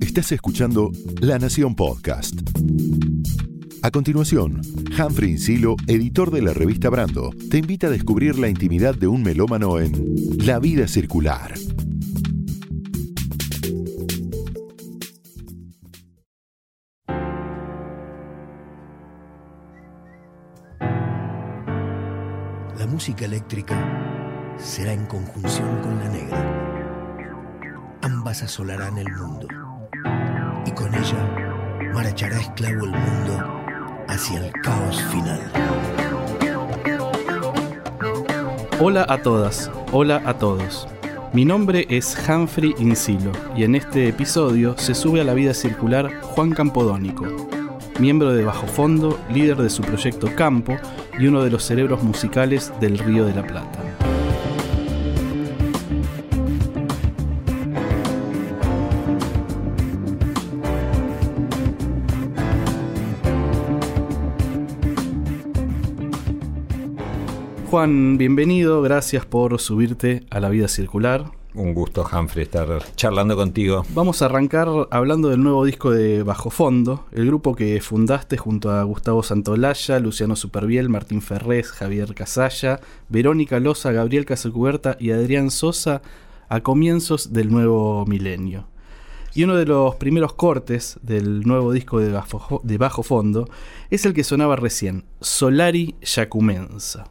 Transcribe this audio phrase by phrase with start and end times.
[0.00, 2.34] Estás escuchando La Nación Podcast.
[3.82, 4.60] A continuación,
[4.98, 9.22] Humphrey Insilo, editor de la revista Brando, te invita a descubrir la intimidad de un
[9.22, 11.54] melómano en La vida circular.
[22.78, 26.73] La música eléctrica será en conjunción con la negra.
[28.04, 29.48] Ambas asolarán el mundo.
[30.66, 33.64] Y con ella marchará esclavo el mundo
[34.08, 35.40] hacia el caos final.
[38.78, 40.86] Hola a todas, hola a todos.
[41.32, 46.12] Mi nombre es Humphrey Insilo y en este episodio se sube a la vida circular
[46.20, 47.24] Juan Campodónico,
[47.98, 50.76] miembro de Bajo Fondo, líder de su proyecto Campo
[51.18, 53.83] y uno de los cerebros musicales del Río de la Plata.
[67.74, 71.32] Juan, bienvenido, gracias por subirte a la vida circular.
[71.54, 73.84] Un gusto, Humphrey, estar charlando contigo.
[73.88, 78.70] Vamos a arrancar hablando del nuevo disco de Bajo Fondo, el grupo que fundaste junto
[78.70, 85.50] a Gustavo Santolaya, Luciano Superviel, Martín Ferrés, Javier Casalla, Verónica Loza, Gabriel Casacuberta y Adrián
[85.50, 86.00] Sosa
[86.48, 88.68] a comienzos del nuevo milenio.
[89.34, 93.48] Y uno de los primeros cortes del nuevo disco de Bajo, de Bajo Fondo
[93.90, 97.10] es el que sonaba recién, Solari Yacumensa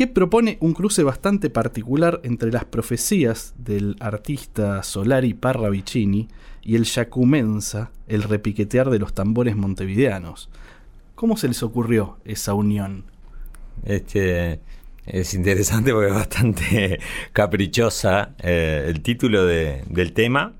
[0.00, 6.26] que propone un cruce bastante particular entre las profecías del artista Solari Parravicini
[6.62, 10.48] y el yacumensa, el repiquetear de los tambores montevideanos.
[11.14, 13.04] ¿Cómo se les ocurrió esa unión?
[13.84, 14.60] Este,
[15.04, 16.98] es interesante porque es bastante
[17.34, 20.54] caprichosa eh, el título del tema.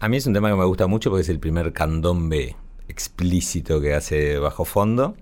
[0.00, 2.56] A mí es un tema que me gusta mucho porque es el primer candombe
[2.88, 5.16] explícito que hace bajo fondo,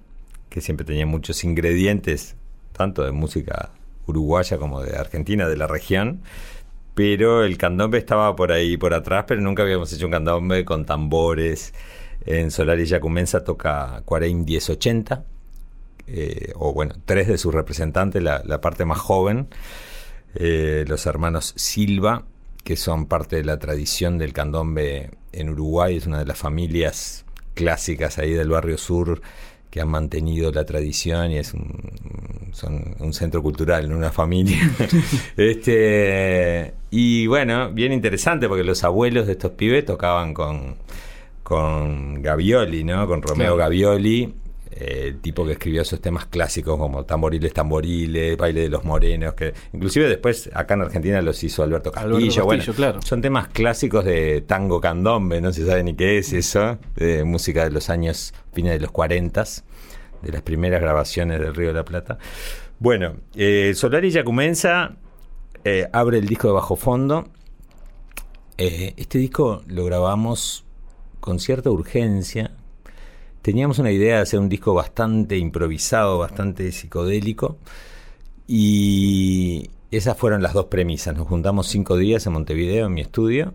[0.48, 2.36] que siempre tenía muchos ingredientes
[2.77, 3.70] tanto de música
[4.07, 6.20] uruguaya como de Argentina, de la región.
[6.95, 10.87] Pero el candombe estaba por ahí, por atrás, pero nunca habíamos hecho un candombe con
[10.87, 11.75] tambores.
[12.25, 15.25] En Solar y Yacumensa toca Cuareim 1080,
[16.09, 19.48] eh, o bueno, tres de sus representantes, la, parte más joven,
[20.35, 22.25] eh, los hermanos Silva,
[22.64, 27.25] que son parte de la tradición del candombe en Uruguay, es una de las familias
[27.55, 29.20] clásicas ahí del barrio sur
[29.70, 34.58] que han mantenido la tradición y es un, son un centro cultural, una familia.
[35.36, 40.77] este Y bueno, bien interesante porque los abuelos de estos pibes tocaban con,
[41.42, 43.06] con Gavioli, ¿no?
[43.06, 44.32] Con Romeo Gavioli,
[44.70, 49.54] el tipo que escribió esos temas clásicos como Tamboriles, Tamboriles, Baile de los Morenos, que
[49.72, 52.44] inclusive después acá en Argentina los hizo Alberto Castillo.
[52.44, 53.00] bueno, claro.
[53.02, 57.64] Son temas clásicos de tango candombe, no se sabe ni qué es eso, de música
[57.64, 59.44] de los años, fines de los 40
[60.22, 62.18] de las primeras grabaciones del Río de la Plata.
[62.78, 64.96] Bueno, eh, Solari ya comienza,
[65.64, 67.28] eh, abre el disco de bajo fondo.
[68.58, 70.64] Eh, este disco lo grabamos
[71.20, 72.52] con cierta urgencia.
[73.46, 77.58] Teníamos una idea de hacer un disco bastante improvisado, bastante psicodélico.
[78.48, 81.17] Y esas fueron las dos premisas.
[81.17, 83.55] Nos juntamos cinco días en Montevideo, en mi estudio,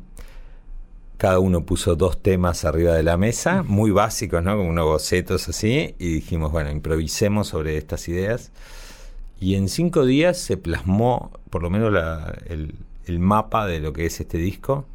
[1.18, 4.56] cada uno puso dos temas arriba de la mesa, muy básicos, ¿no?
[4.56, 8.53] Como unos bocetos así, y dijimos, bueno, improvisemos sobre estas ideas.
[9.41, 11.94] Y en cinco días se plasmó, por lo menos,
[12.46, 14.85] el, mapa de lo que es este disco,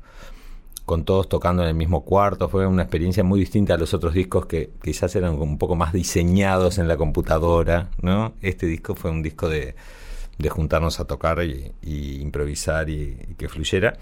[0.87, 2.49] con todos tocando en el mismo cuarto.
[2.49, 5.93] Fue una experiencia muy distinta a los otros discos que quizás eran un poco más
[5.93, 8.35] diseñados en la computadora, ¿no?
[8.41, 9.75] Este disco fue un disco de,
[10.49, 11.73] juntarnos a tocar y,
[12.21, 13.99] improvisar y, y que fluyera.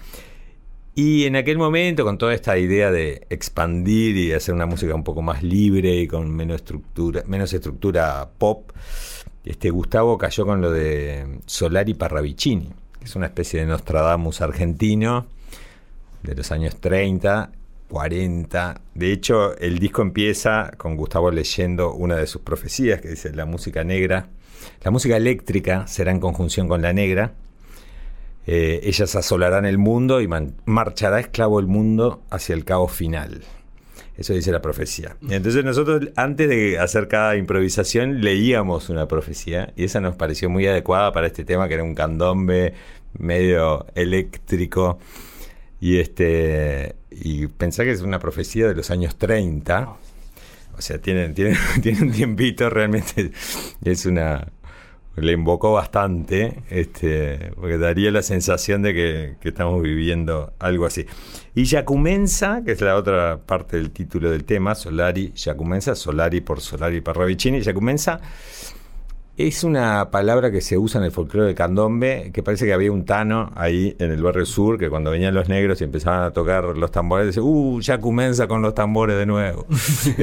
[0.93, 5.03] Y en aquel momento, con toda esta idea de expandir y hacer una música un
[5.03, 8.71] poco más libre y con menos estructura, menos estructura pop,
[9.43, 12.69] este Gustavo cayó con lo de Solari Parravicini,
[12.99, 15.25] que es una especie de Nostradamus argentino
[16.25, 17.51] de los años 30,
[17.89, 18.81] 40.
[18.93, 23.45] De hecho, el disco empieza con Gustavo leyendo una de sus profecías que dice la
[23.45, 24.27] música negra,
[24.83, 27.33] la música eléctrica será en conjunción con la negra
[28.47, 30.27] eh, ellas asolarán el mundo y
[30.65, 33.41] marchará esclavo el mundo hacia el caos final.
[34.17, 35.17] Eso dice la profecía.
[35.29, 40.67] Entonces nosotros antes de hacer cada improvisación leíamos una profecía y esa nos pareció muy
[40.67, 42.73] adecuada para este tema que era un candombe
[43.17, 44.99] medio eléctrico
[45.85, 49.87] y este y pensar que es una profecía de los años 30.
[50.75, 53.31] O sea, tiene, tiene, tiene un tiempito realmente.
[53.83, 54.47] Es una,
[55.15, 61.05] le invocó bastante, este, porque daría la sensación de que, que estamos viviendo algo así.
[61.53, 66.61] Y Yacumensa, que es la otra parte del título del tema, Solari, Yacumensa, Solari por
[66.61, 68.21] Solari Parravicini, Yacumensa
[69.37, 72.91] es una palabra que se usa en el folclore de candombe, que parece que había
[72.91, 76.31] un tano ahí en el barrio sur, que cuando venían los negros y empezaban a
[76.31, 79.65] tocar los tambores, decía, uh, Yacumensa con los tambores de nuevo.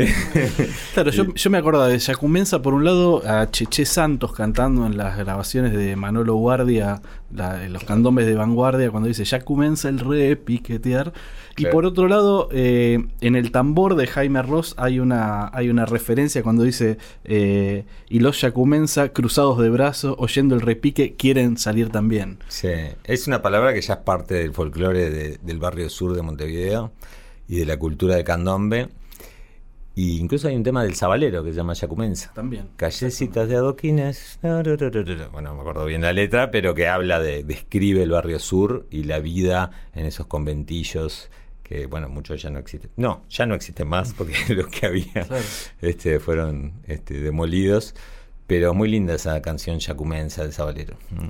[0.95, 4.97] claro, yo, yo, me acuerdo de Yacumensa, por un lado, a Cheche Santos cantando en
[4.97, 7.03] las grabaciones de Manolo Guardia,
[7.33, 11.13] los candombes de vanguardia, cuando dice, Yacumensa el re piquetear.
[11.57, 15.85] Y por otro lado, eh, en el tambor de Jaime Ross hay una, hay una
[15.85, 21.91] referencia cuando dice, eh, y los Yacumensa cruzados de brazos, oyendo el repique, quieren salir
[21.91, 22.39] también.
[22.49, 22.69] Sí,
[23.05, 26.93] es una palabra que ya es parte del folclore del barrio sur de Montevideo
[27.49, 28.89] y de la cultura de candombe.
[29.95, 32.33] Y incluso hay un tema del sabalero que se llama Yacumensa.
[32.33, 32.69] También.
[32.77, 34.39] Callecitas de adoquines.
[34.41, 38.87] Bueno, no me acuerdo bien la letra, pero que habla de, describe el barrio sur
[38.91, 41.31] y la vida en esos conventillos
[41.63, 42.91] que bueno, muchos ya no existen.
[42.97, 45.27] No, ya no existen más porque los que había
[45.81, 47.95] este, fueron este, demolidos.
[48.47, 50.97] Pero muy linda esa canción yacumensa de Sabalero.
[51.11, 51.29] Mm.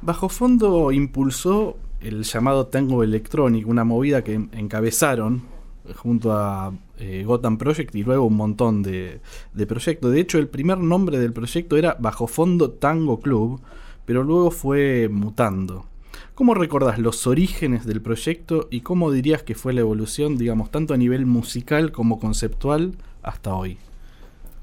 [0.00, 5.53] Bajo fondo impulsó el llamado tango electrónico, una movida que encabezaron
[5.96, 9.20] junto a eh, Gotham Project y luego un montón de,
[9.52, 10.12] de, proyectos.
[10.12, 13.60] De hecho, el primer nombre del proyecto era Bajo Fondo Tango Club,
[14.04, 15.86] pero luego fue mutando.
[16.34, 20.92] ¿Cómo recordás los orígenes del proyecto y cómo dirías que fue la evolución, digamos, tanto
[20.92, 23.78] a nivel musical como conceptual hasta hoy?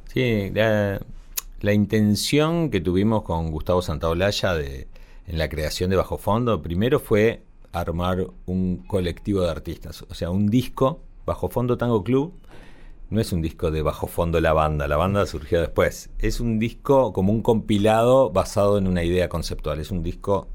[0.07, 4.89] Sí, la, intención que tuvimos con Gustavo Santaolalla de,
[5.27, 7.41] en la creación de Bajo Fondo, primero fue
[7.71, 10.99] armar un colectivo de artistas, o sea, un disco,
[11.31, 12.33] Bajo Fondo Tango Club,
[13.09, 16.09] no es un disco de bajo fondo la banda, la banda surgió después.
[16.19, 19.79] Es un disco como un compilado basado en una idea conceptual.
[19.79, 20.49] Es un disco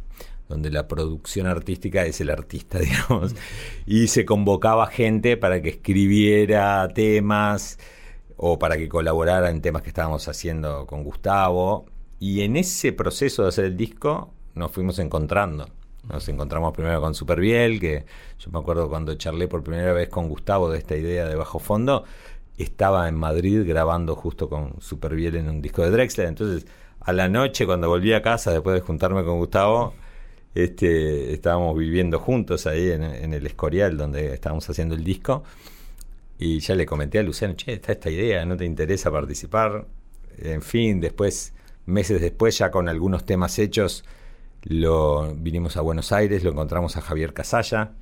[0.51, 3.35] donde la producción artística es el artista, digamos,
[3.87, 7.79] y se convocaba gente para que escribiera temas
[8.37, 11.87] o para que colaborara en temas que estábamos haciendo con Gustavo.
[12.21, 15.69] Y en ese proceso de hacer el disco nos fuimos encontrando.
[16.09, 18.05] Nos encontramos primero con Superbiel, que
[18.39, 21.59] yo me acuerdo cuando charlé por primera vez con Gustavo de esta idea de bajo
[21.59, 22.05] fondo,
[22.59, 26.29] estaba en Madrid grabando justo con Superbiel en un disco de Drexler.
[26.29, 26.67] Entonces,
[27.01, 29.95] a la noche, cuando volví a casa, después de juntarme con Gustavo,
[30.55, 35.45] este, estábamos viviendo juntos ahí en, el Escorial, donde estábamos haciendo el disco.
[36.39, 39.87] Y ya le comenté a Luciano, che, está esta idea, ¿no te interesa participar?
[40.39, 41.55] En fin, después,
[41.87, 44.05] meses después, ya con algunos temas hechos,
[44.69, 47.93] lo vinimos a Buenos Aires, lo encontramos a Javier Casalla,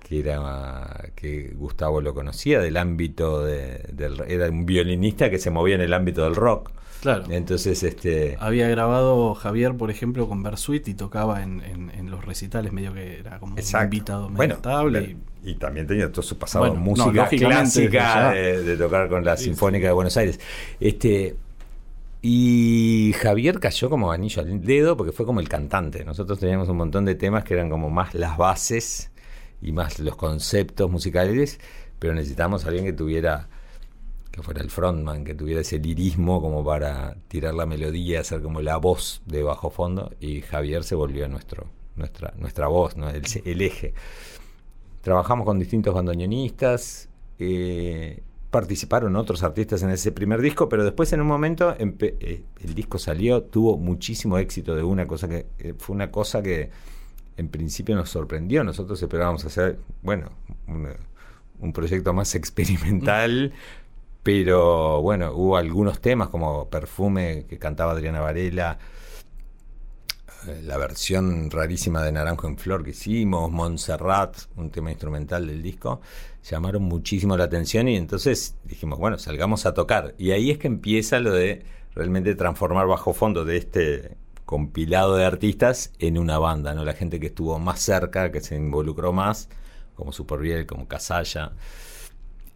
[0.00, 5.50] que era que Gustavo lo conocía del ámbito de, del era un violinista que se
[5.50, 6.72] movía en el ámbito del rock.
[7.00, 7.24] Claro.
[7.28, 8.36] Entonces, este.
[8.40, 13.20] Había grabado Javier, por ejemplo, con Bersuit y tocaba en, en, los recitales, medio que
[13.20, 14.56] era como un invitado bueno,
[15.44, 19.92] Y, también tenía todo su pasado en música clásica de, tocar con la Sinfónica de
[19.92, 20.40] Buenos Aires.
[20.80, 21.36] Este.
[22.26, 26.06] Y Javier cayó como anillo al dedo porque fue como el cantante.
[26.06, 29.10] Nosotros teníamos un montón de temas que eran como más las bases
[29.60, 31.60] y más los conceptos musicales,
[31.98, 33.50] pero necesitamos a alguien que tuviera
[34.32, 38.62] que fuera el frontman, que tuviera ese lirismo como para tirar la melodía, hacer como
[38.62, 43.10] la voz de bajo fondo, y Javier se volvió nuestro, nuestra, nuestra voz, ¿no?
[43.10, 43.92] el, eje.
[45.02, 48.22] Trabajamos con distintos bandoneonistas, eh,
[48.54, 53.00] participaron otros artistas en ese primer disco, pero después en un momento eh, el disco
[53.00, 56.70] salió, tuvo muchísimo éxito de una cosa que eh, fue una cosa que
[57.36, 58.62] en principio nos sorprendió.
[58.62, 60.30] Nosotros esperábamos hacer, bueno,
[61.58, 63.52] un proyecto más experimental.
[64.22, 68.78] Pero bueno, hubo algunos temas como Perfume que cantaba Adriana Varela,
[70.64, 76.00] la versión rarísima de Naranjo en Flor que hicimos, Montserrat, un tema instrumental del disco,
[76.42, 80.14] llamaron muchísimo la atención y entonces dijimos, bueno, salgamos a tocar.
[80.18, 85.24] Y ahí es que empieza lo de realmente transformar bajo fondo de este compilado de
[85.24, 86.84] artistas en una banda, ¿no?
[86.84, 89.48] La gente que estuvo más cerca, que se involucró más,
[89.94, 91.52] como Superbiel, como Casalla,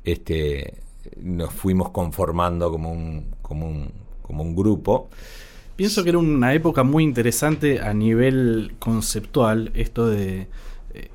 [0.04, 0.82] este
[1.16, 3.92] nos fuimos conformando como un, como un,
[4.22, 5.08] como un grupo.
[5.78, 10.48] Pienso que era una época muy interesante a nivel conceptual, esto de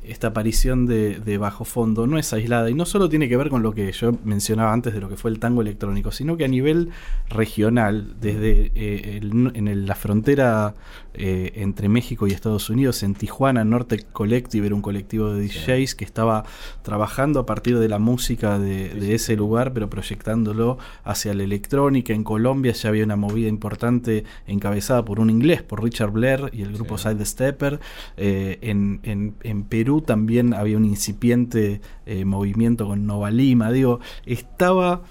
[0.04, 3.62] esta aparición de, bajo fondo no es aislada y no solo tiene que ver con
[3.62, 6.48] lo que yo mencionaba antes de lo que fue el tango electrónico, sino que a
[6.48, 6.92] nivel
[7.28, 10.76] regional, desde eh, en la frontera
[11.16, 15.96] eh, entre México y Estados Unidos, en Tijuana, Norte Collective era un colectivo de DJs
[15.96, 16.44] que estaba
[16.82, 22.14] trabajando a partir de la música de, ese lugar, pero proyectándolo hacia la electrónica.
[22.14, 26.64] En Colombia ya había una movida importante encabezada por un inglés, por Richard Blair y
[26.64, 27.80] el grupo Side Stepper.
[28.18, 33.72] Eh, en, en, Perú también había un incipiente eh, movimiento con Nova Lima.
[33.72, 35.04] Digo, estaba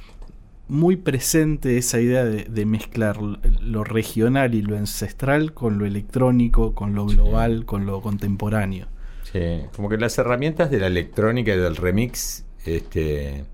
[0.72, 6.94] muy presente esa idea de, mezclar lo regional y lo ancestral con lo electrónico, con
[6.94, 8.86] lo global, con lo contemporáneo.
[9.30, 13.44] Sí, como que las herramientas de la electrónica y del remix, este,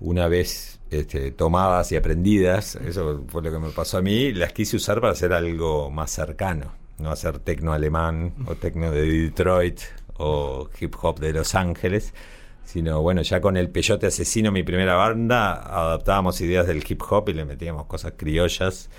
[0.00, 4.52] una vez este, tomadas y aprendidas, eso fue lo que me pasó a mí, las
[4.52, 9.80] quise usar para hacer algo más cercano, no hacer tecno alemán o tecno de Detroit
[10.18, 12.12] o hip hop de Los Ángeles,
[12.64, 17.28] sino bueno, ya con el Peyote Asesino, mi primera banda, adaptábamos ideas del hip hop
[17.28, 18.90] y le metíamos cosas criollas,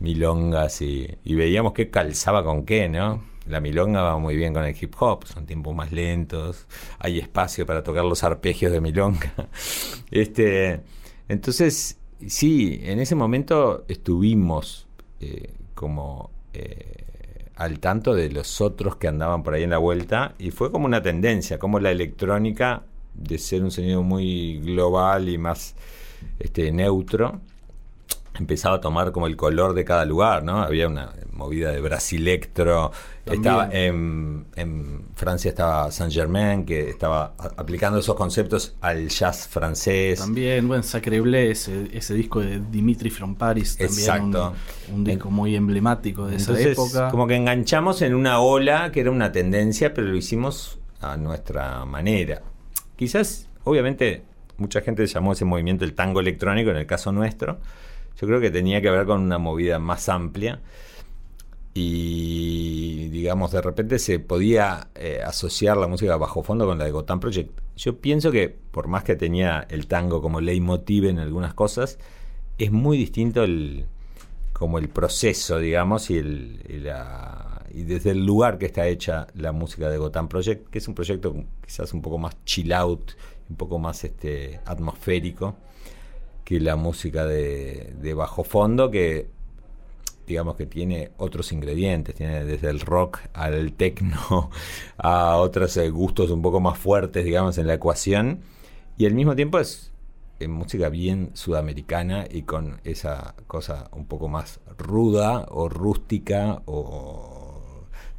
[0.00, 3.22] milongas y, veíamos qué calzaba con qué, ¿no?
[3.46, 6.66] La milonga va muy bien con el hip hop, son tiempos más lentos,
[6.98, 9.32] hay espacio para tocar los arpegios de milonga.
[10.10, 10.80] este,
[11.28, 14.86] entonces, sí, en ese momento estuvimos
[15.20, 17.04] eh, como eh,
[17.56, 20.86] al tanto de los otros que andaban por ahí en la vuelta y fue como
[20.86, 25.74] una tendencia, como la electrónica de ser un sonido muy global y más
[26.38, 27.40] este, neutro,
[28.38, 30.62] empezaba a tomar como el color de cada lugar, ¿no?
[30.62, 32.92] Había una movida de brasilectro,
[33.24, 34.46] estaba en,
[35.14, 40.20] Francia estaba Saint Germain, que estaba aplicando esos conceptos al jazz francés.
[40.20, 44.54] También, bueno, Sacre Bleu, ese, disco de Dimitri from Paris, también Exacto.
[44.92, 47.10] Un, disco muy emblemático de esa época.
[47.10, 51.84] Como que enganchamos en una ola que era una tendencia, pero lo hicimos a nuestra
[51.84, 52.42] manera.
[53.00, 54.24] Quizás, obviamente,
[54.58, 57.58] mucha gente llamó ese movimiento el tango electrónico, en el caso nuestro.
[58.20, 60.60] Yo creo que tenía que ver con una movida más amplia
[61.72, 66.90] y digamos de repente se podía eh, asociar la música bajo fondo con la de
[66.90, 67.58] Gotham Project.
[67.74, 71.98] Yo pienso que por más que tenía el tango como leitmotiv en algunas cosas,
[72.58, 73.86] es muy distinto el
[74.52, 79.26] como el proceso, digamos, y, el, y la y desde el lugar que está hecha
[79.34, 81.34] la música de Gotham Project, que es un proyecto
[81.64, 83.12] quizás un poco más chill out,
[83.48, 85.56] un poco más este atmosférico
[86.44, 89.28] que la música de, bajo fondo, que
[90.26, 94.50] digamos que tiene otros ingredientes, tiene desde el rock al techno
[94.98, 98.40] a otros eh, gustos un poco más fuertes, digamos, en la ecuación,
[98.98, 99.90] y al mismo tiempo es
[100.48, 107.39] música bien sudamericana y con esa cosa un poco más ruda o rústica o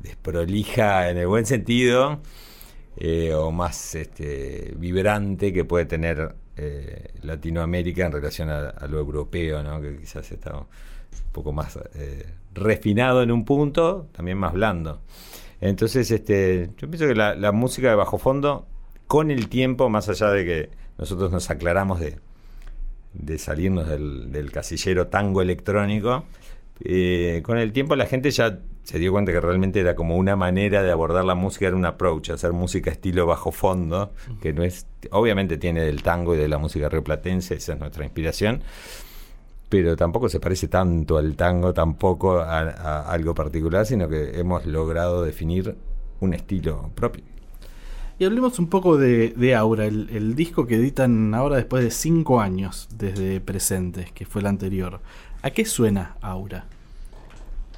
[0.01, 2.21] desprolija en el buen sentido
[2.97, 9.63] eh, o más este, vibrante que puede tener eh, Latinoamérica en relación a, lo europeo,
[9.63, 9.81] ¿no?
[9.81, 10.65] que quizás está un
[11.31, 15.01] poco más eh, refinado en un punto, también más blando.
[15.61, 18.67] Entonces, este, yo pienso que la, música de bajo fondo,
[19.07, 25.41] con el tiempo, más allá de que nosotros nos aclaramos de, salirnos del casillero tango
[25.41, 26.25] electrónico,
[27.43, 30.81] con el tiempo la gente ya se dio cuenta que realmente era como una manera
[30.81, 34.11] de abordar la música, era un approach, hacer música estilo bajo fondo,
[34.41, 38.03] que no es, obviamente tiene del tango y de la música rioplatense, esa es nuestra
[38.03, 38.61] inspiración,
[39.69, 45.23] pero tampoco se parece tanto al tango, tampoco a, algo particular, sino que hemos logrado
[45.23, 45.75] definir
[46.19, 47.23] un estilo propio.
[48.19, 52.39] Y hablemos un poco de, Aura, el, el, disco que editan ahora después de cinco
[52.39, 54.99] años desde Presentes, que fue el anterior.
[55.41, 56.67] ¿A qué suena Aura?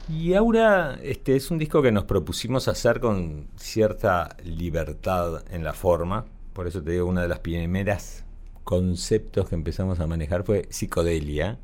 [0.09, 5.73] Y Aura este, es un disco que nos propusimos hacer con cierta libertad en la
[5.73, 6.25] forma.
[6.51, 8.25] Por eso te digo, una de las primeras
[8.63, 11.57] conceptos que empezamos a manejar fue psicodelia.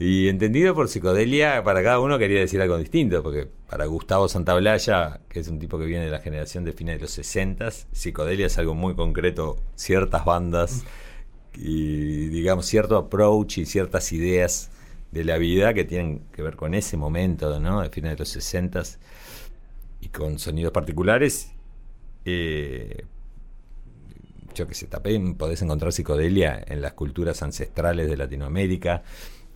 [0.00, 5.20] Y entendido por psicodelia, para cada uno quería decir algo distinto, porque para Gustavo Santaolalla,
[5.28, 8.46] que es un tipo que viene de la generación de fines de los 60, psicodelia
[8.46, 10.84] es algo muy concreto, ciertas bandas
[11.54, 14.70] y digamos cierto approach y ciertas ideas
[15.10, 17.82] de la vida que tienen que ver con ese momento, ¿no?
[17.82, 18.82] De fines de los 60
[20.00, 21.52] y con sonidos particulares.
[22.24, 23.04] Eh,
[24.54, 29.02] yo que sé, también podés encontrar psicodelia en las culturas ancestrales de Latinoamérica.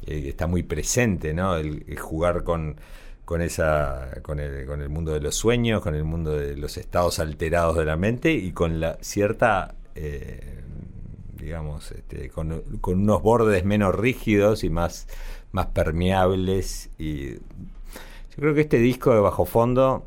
[0.07, 1.57] Eh, está muy presente, ¿no?
[1.57, 2.77] El, jugar con,
[3.25, 6.77] con, esa, con, el, con el mundo de los sueños, con el mundo de los
[6.77, 9.75] estados alterados de la mente y con la cierta.
[9.95, 10.61] Eh,
[11.35, 15.09] digamos, este, con, con unos bordes menos rígidos y más
[15.53, 20.07] más permeables y yo creo que este disco de bajo fondo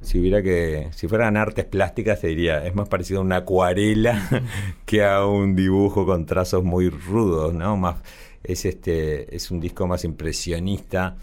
[0.00, 4.44] si hubiera que, si fueran artes plásticas, te diría, es más parecido a una acuarela
[4.86, 7.76] que a un dibujo con trazos muy rudos, ¿no?
[7.76, 7.96] Más,
[8.44, 11.16] es este, es un disco más impresionista.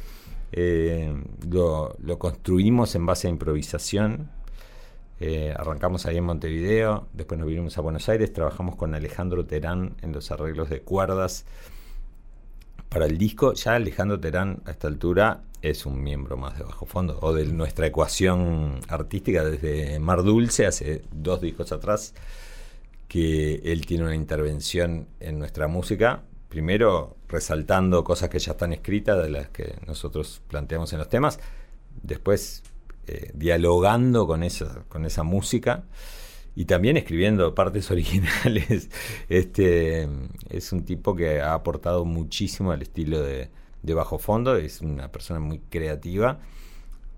[0.51, 1.13] Eh,
[1.49, 4.29] lo, lo, construimos en base a improvisación.
[5.21, 9.95] Eh, arrancamos ahí en Montevideo, después nos vinimos a Buenos Aires, trabajamos con Alejandro Terán
[10.01, 11.45] en los arreglos de cuerdas
[12.89, 13.53] para el disco.
[13.53, 17.45] Ya Alejandro Terán a esta altura es un miembro más de Bajo Fondo o de
[17.45, 22.13] nuestra ecuación artística desde Mar Dulce, hace dos discos atrás,
[23.07, 26.23] que él tiene una intervención en nuestra música.
[26.49, 31.39] Primero resaltando cosas que ya están escritas, de las que nosotros planteamos en los temas.
[32.03, 32.63] Después
[33.07, 35.83] eh, dialogando con esa, con esa música
[36.55, 38.89] y también escribiendo partes originales.
[39.29, 40.07] Este
[40.49, 43.49] es un tipo que ha aportado muchísimo al estilo de,
[43.83, 46.39] de bajo fondo, es una persona muy creativa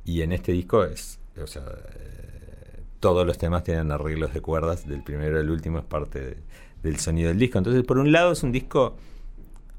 [0.05, 4.87] y en este disco es, o sea, eh, todos los temas tienen arreglos de cuerdas,
[4.87, 6.37] del primero al último es parte
[6.81, 7.57] del sonido del disco.
[7.57, 8.95] Entonces, por un lado es un disco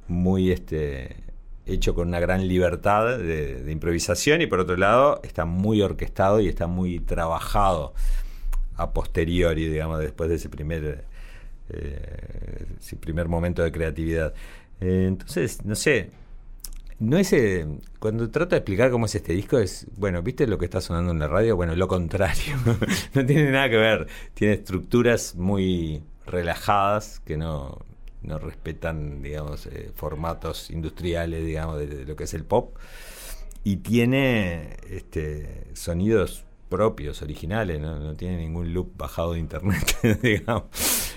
[0.07, 1.17] muy este
[1.67, 6.49] hecho con una gran libertad de, improvisación y por otro lado está muy orquestado y
[6.49, 7.95] está muy trabajado
[8.79, 11.05] a posteriori, digamos, después de ese primer,
[11.69, 12.67] eh,
[13.01, 14.33] primer momento de creatividad.
[14.81, 16.11] Eh, entonces, no sé,
[17.01, 17.33] no es.
[17.33, 17.67] Eh,
[17.99, 19.87] cuando trato de explicar cómo es este disco, es.
[19.97, 21.57] Bueno, ¿viste lo que está sonando en la radio?
[21.57, 22.55] Bueno, lo contrario.
[23.15, 24.07] no tiene nada que ver.
[24.35, 27.79] Tiene estructuras muy relajadas que no,
[28.23, 32.77] no respetan, digamos, formatos industriales, digamos, de, lo que es el pop.
[33.65, 40.65] Y tiene este, sonidos propios, originales, no, no tiene ningún loop bajado de internet, digamos.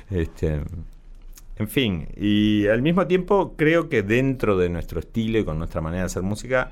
[0.10, 0.62] Este,
[1.58, 5.80] en fin, y al mismo tiempo creo que dentro de nuestro estilo y con nuestra
[5.80, 6.72] manera de hacer música,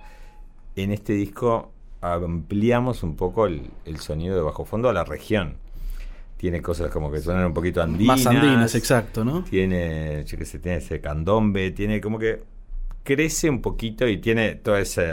[0.75, 1.71] en este disco
[2.01, 3.69] ampliamos un poco el,
[3.99, 5.57] sonido de bajo fondo a la región.
[6.37, 8.23] Tiene cosas como que suenan un poquito andinas.
[8.23, 9.43] Más andinas, exacto, ¿no?
[9.43, 12.41] Tiene, yo qué sé, tiene ese candombe, tiene como que
[13.03, 15.11] crece un poquito y tiene todo ese,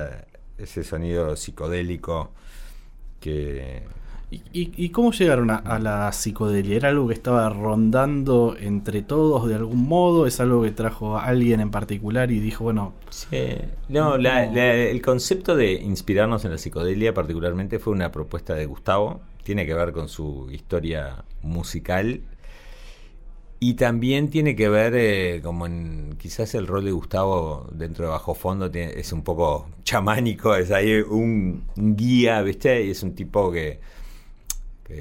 [0.56, 2.32] ese sonido psicodélico
[3.26, 3.83] que
[4.52, 6.76] ¿Y, cómo llegaron a, la psicodelia?
[6.76, 10.26] ¿Era algo que estaba rondando entre todos de algún modo?
[10.26, 12.95] ¿Es algo que trajo a alguien en particular y dijo, bueno...
[13.88, 19.21] No, el concepto de inspirarnos en la psicodelia particularmente fue una propuesta de Gustavo.
[19.45, 22.21] Tiene que ver con su historia musical
[23.59, 28.11] y también tiene que ver, eh, como en quizás el rol de Gustavo dentro de
[28.11, 32.85] Bajo Fondo es un poco chamánico, es ahí un, un guía, ¿viste?
[32.85, 33.81] Y es un tipo que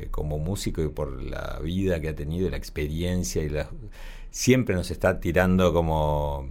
[0.10, 3.70] como músico y por la vida que ha tenido, la experiencia y la,
[4.32, 6.48] siempre nos está tirando como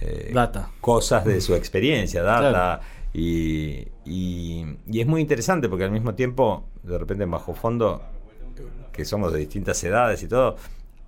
[0.00, 0.70] eh, data.
[0.80, 2.80] cosas de su experiencia, data.
[3.12, 8.02] Y, y, es muy interesante porque al mismo tiempo, de repente en bajo fondo,
[8.92, 10.56] que somos de distintas edades y todo,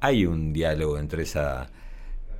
[0.02, 1.70] hay un diálogo entre esa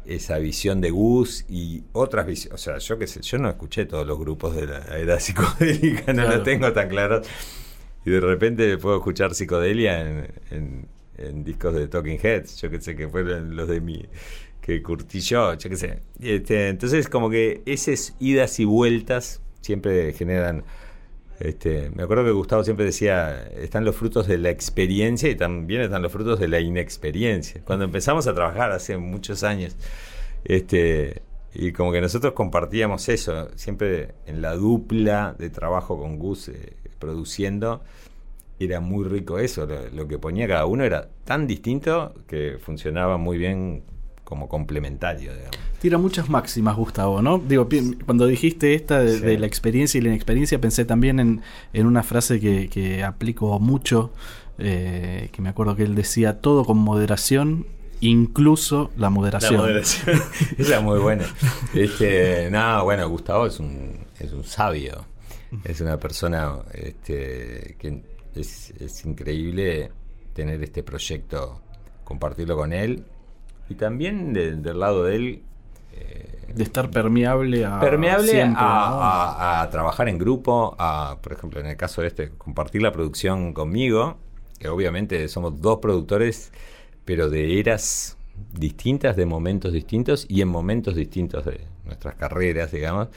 [0.05, 2.61] esa visión de Gus y otras visiones.
[2.61, 6.13] O sea, yo que sé, yo no escuché todos los grupos de la era psicodélica,
[6.13, 7.23] no lo tengo tan claro
[8.05, 10.01] y de repente puedo escuchar psicodelia
[10.51, 14.05] en, en, discos de Talking Heads, yo que sé, que fueron los de mi
[14.61, 16.01] que curtí yo, yo que sé.
[16.21, 20.65] Este, entonces como que esas idas y vueltas siempre generan...
[21.41, 25.81] Este, me acuerdo que Gustavo siempre decía, están los frutos de la experiencia y también
[25.81, 27.63] están los frutos de la inexperiencia.
[27.65, 29.77] Cuando empezamos a trabajar hace muchos años,
[30.45, 31.23] este,
[31.55, 36.77] y como que nosotros compartíamos eso, siempre en la dupla de trabajo con Gus, eh,
[36.99, 37.83] produciendo,
[38.65, 39.67] era muy rico eso.
[39.93, 43.83] Lo, que ponía cada uno era tan distinto que funcionaba muy bien
[44.25, 45.33] como complementario.
[45.83, 47.39] Tira muchas máximas, Gustavo, ¿no?
[47.39, 47.69] Digo,
[48.07, 53.03] cuando dijiste esta de, la experiencia y la inexperiencia, pensé también en, una frase que,
[53.05, 54.13] aplico mucho,
[54.59, 57.67] eh, que me acuerdo que él decía, todo con moderación,
[58.01, 59.55] incluso la moderación.
[59.55, 60.23] La moderación,
[60.59, 61.25] esa es muy buena.
[61.75, 65.05] Este, no, bueno, Gustavo es un, es un sabio
[65.65, 68.03] es una persona este, que
[68.35, 69.91] es, increíble
[70.33, 71.61] tener este proyecto,
[72.05, 73.05] compartirlo con él.
[73.69, 75.43] Y también del lado de él...
[75.93, 77.81] Eh, de estar permeable a...
[77.81, 82.93] Permeable a, trabajar en grupo, a, por ejemplo, en el caso de este, compartir la
[82.93, 84.17] producción conmigo,
[84.59, 86.53] que obviamente somos dos productores,
[87.05, 88.19] pero de eras
[88.53, 93.09] distintas, de momentos distintos y en momentos distintos de nuestras carreras, digamos.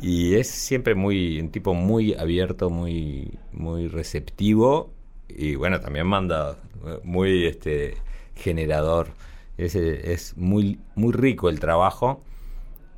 [0.00, 4.90] Y es siempre muy, un tipo muy abierto, muy, muy receptivo
[5.28, 6.56] y bueno, también manda
[7.02, 7.94] muy este
[8.34, 9.08] generador.
[9.58, 12.22] Es, es muy, muy rico el trabajo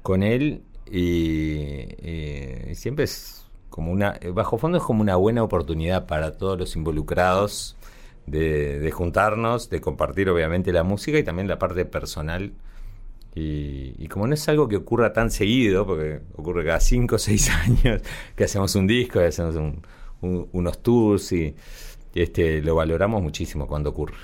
[0.03, 1.85] con él y,
[2.75, 7.77] siempre es como una, Bajo Fondo es como una buena oportunidad para todos los involucrados
[8.27, 12.53] de, de juntarnos, de compartir obviamente la música y también la parte personal.
[13.35, 17.19] Y, y como no es algo que ocurra tan seguido, porque ocurre cada 5 o
[17.19, 18.03] 6 años
[18.37, 19.83] que hacemos un disco, que hacemos un-
[20.23, 21.55] un- unos tours y
[22.15, 24.17] este, lo valoramos muchísimo cuando ocurre.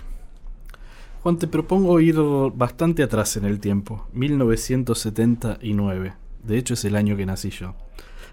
[1.24, 2.16] Juan, te propongo ir
[2.54, 6.12] bastante atrás en el tiempo, 1979.
[6.42, 7.74] De hecho, es el año que nací yo.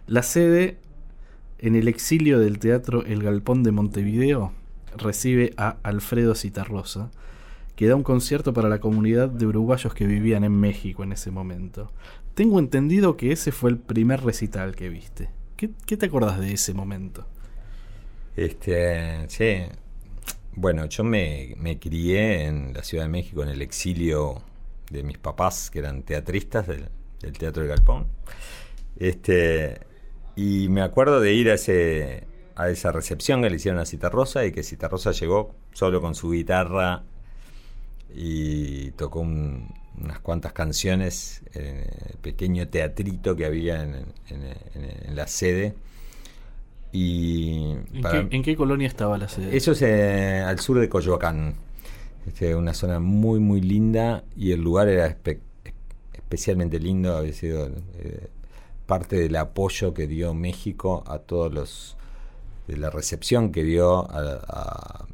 [0.08, 0.78] La sede
[1.60, 4.52] en el exilio del teatro El Galpón de Montevideo
[4.98, 7.12] recibe a Alfredo Citarrosa,
[7.78, 11.32] que da un concierto para la comunidad de uruguayos que vivían en México en ese
[11.32, 11.94] momento.
[12.34, 15.30] Tengo entendido que ese fue el primer recital que viste.
[15.56, 17.26] ¿Qué, te acordás de ese momento?
[18.36, 19.60] Este, sí.
[20.54, 24.42] Bueno, yo me, me crié en la Ciudad de México en el exilio
[24.90, 26.90] de mis papás, que eran teatristas del,
[27.22, 28.08] del Teatro del Galpón.
[28.98, 29.80] Este,
[30.36, 34.46] y me acuerdo de ir a ese a esa recepción que le hicieron a Citarrosa
[34.46, 37.02] y que Citarrosa llegó solo con su guitarra
[38.14, 41.78] y tocó un- unas cuantas canciones en
[42.10, 43.96] el pequeño teatrito que había en,
[44.30, 44.44] en-
[44.76, 45.76] en- en la sede.
[46.92, 49.56] Y ¿En, para- qué, en qué colonia estaba la sede?
[49.56, 51.56] eso es eh, al sur de Coyoacán.
[52.28, 55.40] Este, una zona muy, muy linda y el lugar era espe-
[56.14, 57.16] especialmente lindo.
[57.18, 57.68] Había sido
[58.00, 58.28] eh,
[58.86, 61.98] parte del apoyo que dio México a todos los.
[62.68, 64.40] de la recepción que dio a.
[64.48, 65.06] a-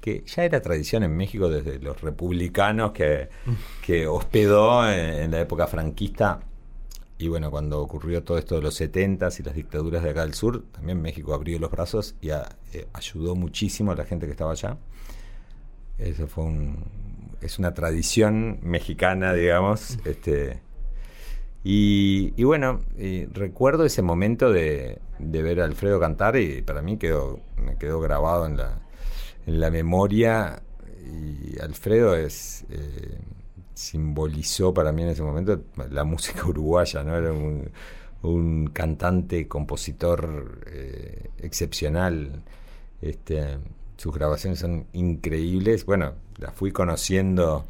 [0.00, 3.30] que ya era tradición en México desde los republicanos que,
[3.86, 6.40] que hospedó en, en la época franquista
[7.24, 10.34] y bueno, cuando ocurrió todo esto de los 70 y las dictaduras de acá del
[10.34, 14.32] sur, también México abrió los brazos y a- eh, ayudó muchísimo a la gente que
[14.32, 14.76] estaba allá.
[15.98, 16.84] Eso fue un,
[17.40, 19.98] es una tradición mexicana, digamos.
[20.04, 20.60] Este,
[21.62, 26.82] y, y bueno, y recuerdo ese momento de, de ver a Alfredo cantar y para
[26.82, 28.80] mí quedó, me quedó grabado en la,
[29.46, 30.62] en la memoria.
[31.06, 32.64] Y Alfredo es...
[32.70, 33.18] eh,
[33.74, 35.60] simbolizó para mí en ese momento
[35.90, 37.16] la música uruguaya, ¿no?
[37.16, 42.42] Era un, cantante, compositor eh, excepcional.
[43.02, 43.58] Este,
[43.96, 45.84] sus grabaciones son increíbles.
[45.84, 47.66] Bueno, las fui conociendo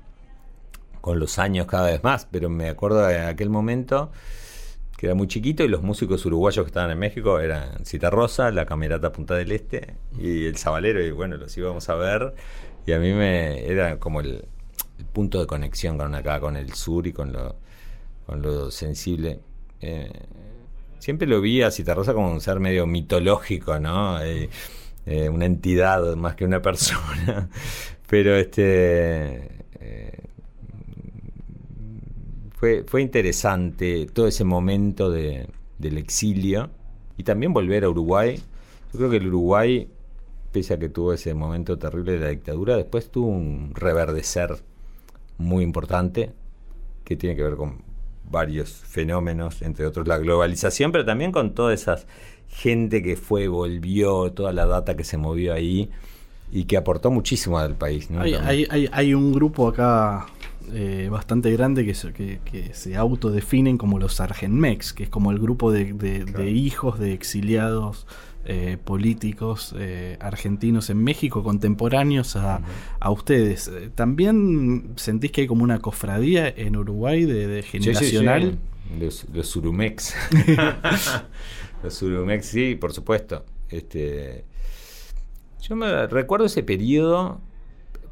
[1.00, 4.12] con los años cada vez más, pero me acuerdo de aquel momento
[4.96, 8.64] que era muy chiquito y los músicos uruguayos que estaban en México eran Citarrosa, la
[8.64, 12.34] Camerata Punta del Este y el Sabalero y bueno, los íbamos a ver
[12.86, 14.46] y a mí me era como el,
[14.98, 17.56] el punto de conexión con acá, con el sur y con lo,
[18.26, 19.40] con lo sensible.
[19.80, 20.10] Eh,
[20.98, 24.22] siempre lo vi a Citarrosa como un ser medio mitológico, ¿no?
[24.22, 24.48] Eh,
[25.06, 27.48] eh, una entidad más que una persona.
[28.08, 29.50] Pero este
[32.54, 36.70] fue, fue interesante todo ese momento de, del exilio
[37.16, 38.36] y también volver a Uruguay.
[38.92, 39.88] Yo creo que el Uruguay,
[40.52, 44.56] pese a que tuvo ese momento terrible de la dictadura, después tuvo un reverdecer
[45.38, 46.32] muy importante
[47.04, 47.82] que tiene que ver con
[48.30, 51.98] varios fenómenos, entre otros la globalización, pero también con toda esa
[52.48, 55.90] gente que fue, volvió, toda la data que se movió ahí
[56.52, 58.10] y que aportó muchísimo al país.
[58.10, 58.20] ¿no?
[58.20, 60.26] Hay, hay, hay, hay un grupo acá
[60.72, 65.30] eh, bastante grande que se, que, que se autodefinen como los Argenmex, que es como
[65.30, 66.38] el grupo de, de- Claro.
[66.44, 68.06] de hijos de exiliados
[68.46, 72.60] eh, políticos eh, argentinos en México contemporáneos a,
[73.00, 73.68] a ustedes.
[73.68, 77.80] Eh, ¿También sentís que hay como una cofradía en Uruguay de, de Sí, sí, sí.
[77.80, 78.58] generacional?
[79.00, 80.14] Los, los Surumex.
[81.82, 83.44] los Surumex, sí, por supuesto.
[83.70, 84.44] Este,
[85.62, 87.40] yo me recuerdo ese periodo.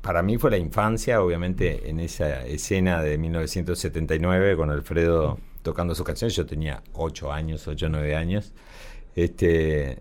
[0.00, 6.06] Para mí fue la infancia, obviamente, en esa escena de 1979 con Alfredo tocando sus
[6.06, 6.34] canciones.
[6.34, 8.52] Yo tenía 8 años, 8 o 9 años.
[9.14, 10.00] Este,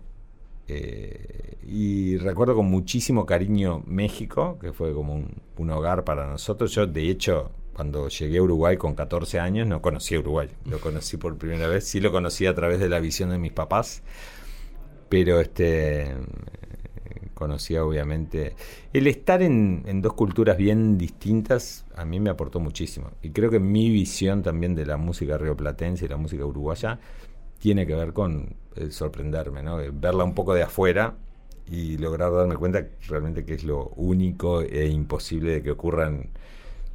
[0.74, 6.72] eh, y recuerdo con muchísimo cariño México, que fue como un, un hogar para nosotros.
[6.72, 10.48] Yo, de hecho, cuando llegué a Uruguay con 14 años, no conocía Uruguay.
[10.66, 11.84] Lo conocí por primera vez.
[11.84, 14.02] Sí lo conocí a través de la visión de mis papás.
[15.08, 16.14] Pero este
[17.34, 18.54] conocía obviamente
[18.92, 23.50] el estar en, en dos culturas bien distintas a mí me aportó muchísimo y creo
[23.50, 27.00] que mi visión también de la música rioplatense y la música uruguaya
[27.62, 29.80] tiene que ver con eh, sorprenderme, ¿no?
[29.80, 31.14] Eh, verla un poco de afuera
[31.70, 36.30] y lograr darme cuenta realmente que es lo único e imposible de que ocurran,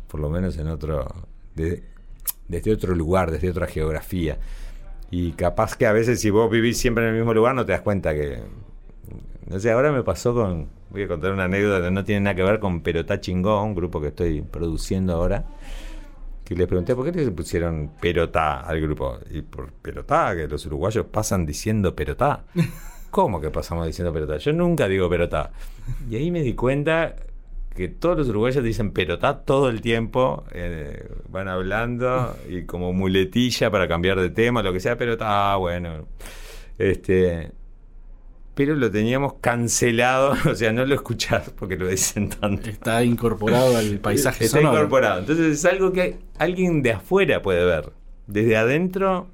[0.10, 1.08] por lo menos en otro,
[1.56, 1.84] de-
[2.50, 4.40] desde otro lugar, desde otra geografía.
[5.10, 7.72] Y capaz que a veces si vos vivís siempre en el mismo lugar no te
[7.72, 8.40] das cuenta que...
[9.50, 10.68] No sé, ahora me pasó con...
[10.90, 13.76] Voy a contar una anécdota que no tiene nada que ver con Perotá Chingó, un
[13.76, 15.46] grupo que estoy produciendo ahora
[16.48, 19.20] que les pregunté por qué le pusieron perotá al grupo.
[19.30, 22.46] Y por perotá, que los uruguayos pasan diciendo perotá.
[23.12, 24.38] ¿Cómo que pasamos diciendo perotá?
[24.38, 25.52] Yo nunca digo perotá.
[26.10, 27.16] Y ahí me di cuenta
[27.76, 33.70] que todos los uruguayos dicen perotá todo el tiempo, eh, van hablando y como muletilla
[33.70, 36.08] para cambiar de tema, lo que sea, perotá, bueno.
[36.78, 37.52] Este,
[38.58, 42.68] pero lo teníamos cancelado, o sea, no lo escuchás porque lo dicen tanto.
[42.68, 45.20] Está incorporado al paisaje Está incorporado.
[45.20, 47.92] Entonces es algo que alguien de afuera puede ver.
[48.26, 49.28] Desde adentro,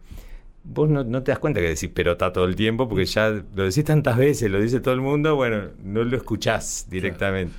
[0.65, 3.85] vos no, te das cuenta que decís perotá todo el tiempo porque ya lo decís
[3.85, 7.55] tantas veces, lo dice todo el mundo, bueno, no lo escuchás directamente.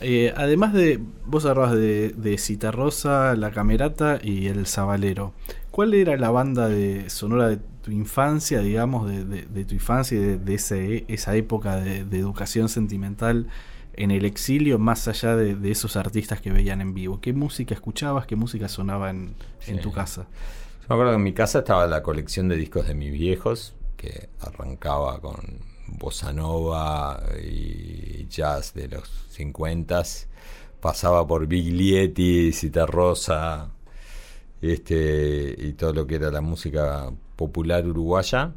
[0.00, 5.34] Eh, además de, vos hablabas de, de Citarrosa, La Camerata y El Zabalero.
[5.70, 10.54] ¿Cuál era la banda de sonora de tu infancia, digamos, de, tu infancia y de,
[10.54, 13.46] ese, esa época de, educación sentimental
[13.92, 17.20] en el exilio, más allá de, esos artistas que veían en vivo?
[17.20, 18.26] ¿Qué música escuchabas?
[18.26, 19.36] ¿Qué música sonaba en,
[19.82, 20.22] tu casa?
[20.22, 23.76] Yo me acuerdo que en mi casa estaba la colección de discos de mis viejos,
[23.96, 30.02] que arrancaba con bossa nova y jazz de los 50
[30.80, 33.70] pasaba por Biglietti, Cita Rosa,
[34.60, 38.52] este, y todo lo que era la música popular uruguaya.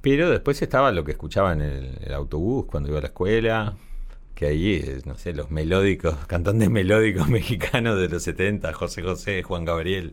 [0.00, 3.76] Pero después estaba lo que escuchaba en el, autobús cuando iba a la escuela,
[4.34, 9.64] que ahí, no sé, los melódicos, cantantes melódicos mexicanos de los 70, José José, Juan
[9.64, 10.12] Gabriel,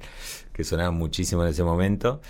[0.53, 2.21] que sonaban muchísimo en ese momento.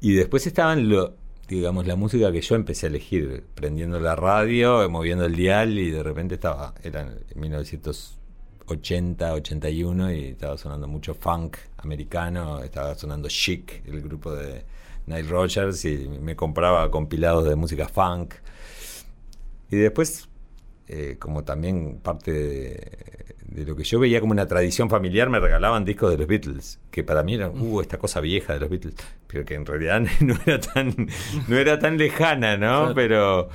[0.00, 1.16] Y después estaban, lo,
[1.48, 5.90] digamos, la música que yo empecé a elegir, prendiendo la radio, moviendo el dial y
[5.90, 8.18] de repente estaba, eran 1900
[8.66, 14.64] 80, 81 y estaba sonando mucho funk americano, estaba sonando Chic, el grupo de
[15.06, 18.34] Nile Rogers, y me compraba compilados de música funk.
[19.70, 20.28] Y después,
[20.88, 25.84] eh, como también parte de, lo que yo veía como una tradición familiar, me regalaban
[25.84, 28.94] discos de los Beatles, que para mí era, uh, esta cosa vieja de los Beatles,
[29.26, 30.94] pero que en realidad no era tan,
[31.48, 32.92] no era tan lejana, ¿no?
[32.94, 33.48] Pero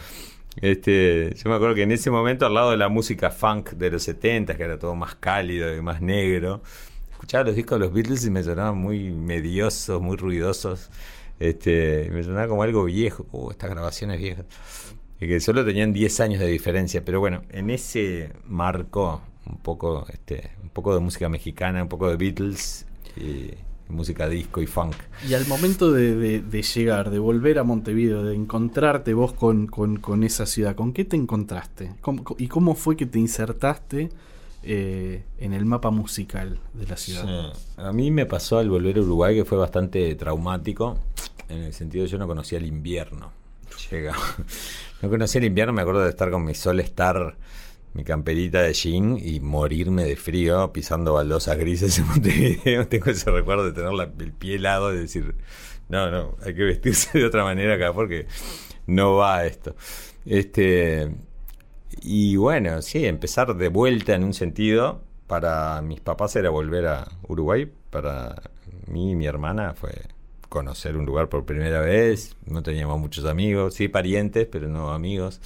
[0.61, 3.91] este, yo me acuerdo que en ese momento, al lado de la música funk de
[3.91, 6.61] los 70, que era todo más cálido y más negro,
[7.11, 10.89] escuchaba los discos de los Beatles y me sonaban muy mediosos, muy ruidosos.
[11.39, 14.45] Este, me sonaba como algo viejo, uh, estas grabaciones viejas.
[15.21, 20.05] Y que solo tenían 10 años de diferencia, pero bueno, en ese marco, un poco,
[20.09, 22.85] este, un poco de música mexicana, un poco de Beatles
[23.17, 23.51] y
[23.89, 24.95] música disco y funk.
[25.27, 26.41] Y al momento de,
[26.73, 31.91] llegar, de volver a Montevideo, de encontrarte vos con, esa ciudad, ¿con qué te encontraste?
[32.37, 34.09] ¿Y cómo fue que te insertaste
[34.63, 37.53] eh, en el mapa musical de la ciudad?
[37.77, 40.97] A mí me pasó al volver a Uruguay que fue bastante traumático,
[41.49, 43.31] en el sentido de yo no conocía el invierno.
[43.91, 44.13] Llega.
[45.01, 47.37] No conocía el invierno, me acuerdo de estar con mi Sol Star
[47.93, 52.87] mi camperita de jean y morirme de frío pisando baldosas grises en Montevideo.
[52.89, 55.35] Tengo ese recuerdo de tener el pie helado y decir,
[55.89, 58.27] no, no, hay que vestirse de otra manera acá porque
[58.85, 59.75] no va esto.
[60.25, 61.11] Este,
[62.01, 65.01] y bueno, sí, empezar de vuelta en un sentido.
[65.27, 67.71] Para mis papás era volver a Uruguay.
[67.89, 68.41] Para
[68.87, 69.91] mí y mi hermana fue
[70.49, 72.35] conocer un lugar por primera vez.
[72.45, 75.39] No teníamos muchos amigos, sí parientes, pero no amigos.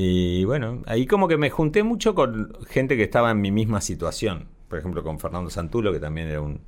[0.00, 3.80] Y bueno, ahí como que me junté mucho con gente que estaba en mi misma
[3.80, 4.46] situación.
[4.68, 6.60] Por ejemplo, con Fernando Santulo, que también era un,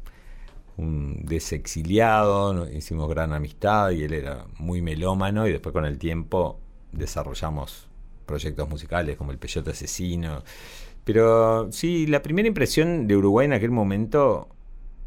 [1.24, 6.58] desexiliado, hicimos gran amistad y él era muy melómano y después con el tiempo
[6.90, 7.88] desarrollamos
[8.26, 10.42] proyectos musicales como El Peyote Asesino.
[11.04, 14.48] Pero sí, la primera impresión de Uruguay en aquel momento,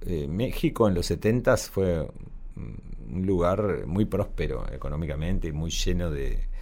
[0.05, 2.07] eh, México en los 70 fue
[2.55, 6.52] un lugar muy próspero económicamente muy lleno de,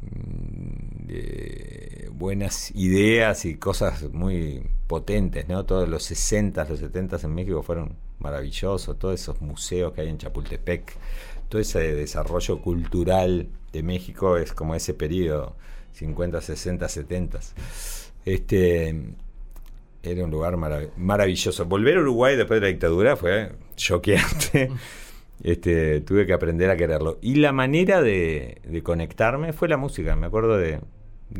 [0.00, 5.64] de buenas ideas y cosas muy potentes, ¿no?
[5.64, 10.18] Todos los 60, los 70 en México fueron maravillosos, todos esos museos que hay en
[10.18, 10.96] Chapultepec,
[11.48, 15.56] todo ese desarrollo cultural de México es como ese periodo
[15.92, 17.40] 50, 60, 70.
[18.24, 19.14] Este
[20.02, 21.64] era un lugar maravilloso.
[21.64, 24.70] Volver a Uruguay después de la dictadura fue choqueante.
[25.42, 27.18] Este, tuve que aprender a quererlo.
[27.22, 30.16] Y la manera de, conectarme fue la música.
[30.16, 30.80] Me acuerdo de,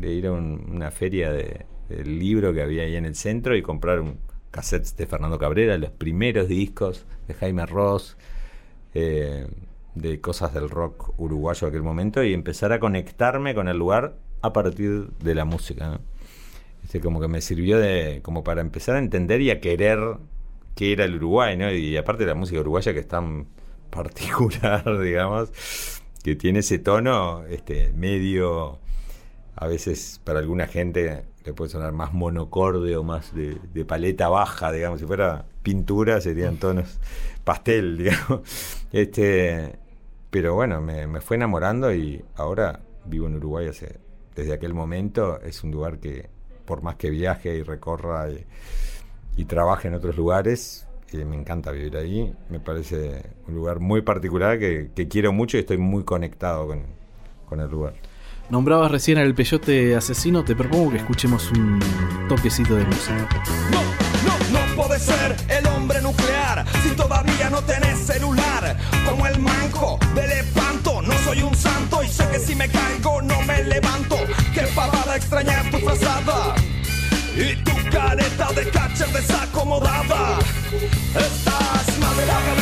[0.01, 3.99] ir a una feria de, del libro que había ahí en el centro y comprar
[3.99, 4.19] un
[4.51, 8.17] cassette de Fernando Cabrera, los primeros discos de Jaime Ross,
[8.93, 9.47] eh,
[9.95, 14.15] de cosas del rock uruguayo de aquel momento y empezar a conectarme con el lugar
[14.41, 15.99] a partir de la música.
[16.83, 19.99] Este, como que me sirvió de como para empezar a entender y a querer
[20.75, 21.71] qué era el Uruguay, ¿no?
[21.71, 23.47] Y aparte de la música uruguaya que es tan
[23.89, 25.51] particular, digamos,
[26.23, 28.79] que tiene ese tono este, medio,
[29.55, 34.71] a veces para alguna gente te puede sonar más monocorde o más de, paleta baja,
[34.71, 36.99] digamos, si fuera pintura serían tonos
[37.43, 38.41] pastel, digamos.
[38.91, 39.77] Este,
[40.29, 43.69] pero bueno, me, me fue enamorando y ahora vivo en Uruguay
[44.35, 45.41] desde aquel momento.
[45.41, 46.29] Es un lugar que,
[46.65, 48.27] por más que viaje y recorra
[49.35, 52.33] y trabaje en otros lugares, eh, me encanta vivir ahí.
[52.49, 56.83] Me parece un lugar muy particular que, que quiero mucho y estoy muy conectado con,
[57.45, 57.93] con el lugar.
[58.49, 61.79] Nombrabas recién al peyote asesino, te propongo que escuchemos un
[62.27, 63.29] toquecito de música.
[63.71, 63.81] No,
[64.25, 68.75] no, no puede ser el hombre nuclear si todavía no tenés celular.
[69.07, 73.21] Como el manco del espanto, no soy un santo y sé que si me caigo
[73.21, 74.15] no me levanto.
[74.51, 76.55] Qué pavada extrañar tu frazada
[77.35, 80.38] y tu careta de catcher desacomodada.
[80.71, 82.58] Estás mal de la cabeza,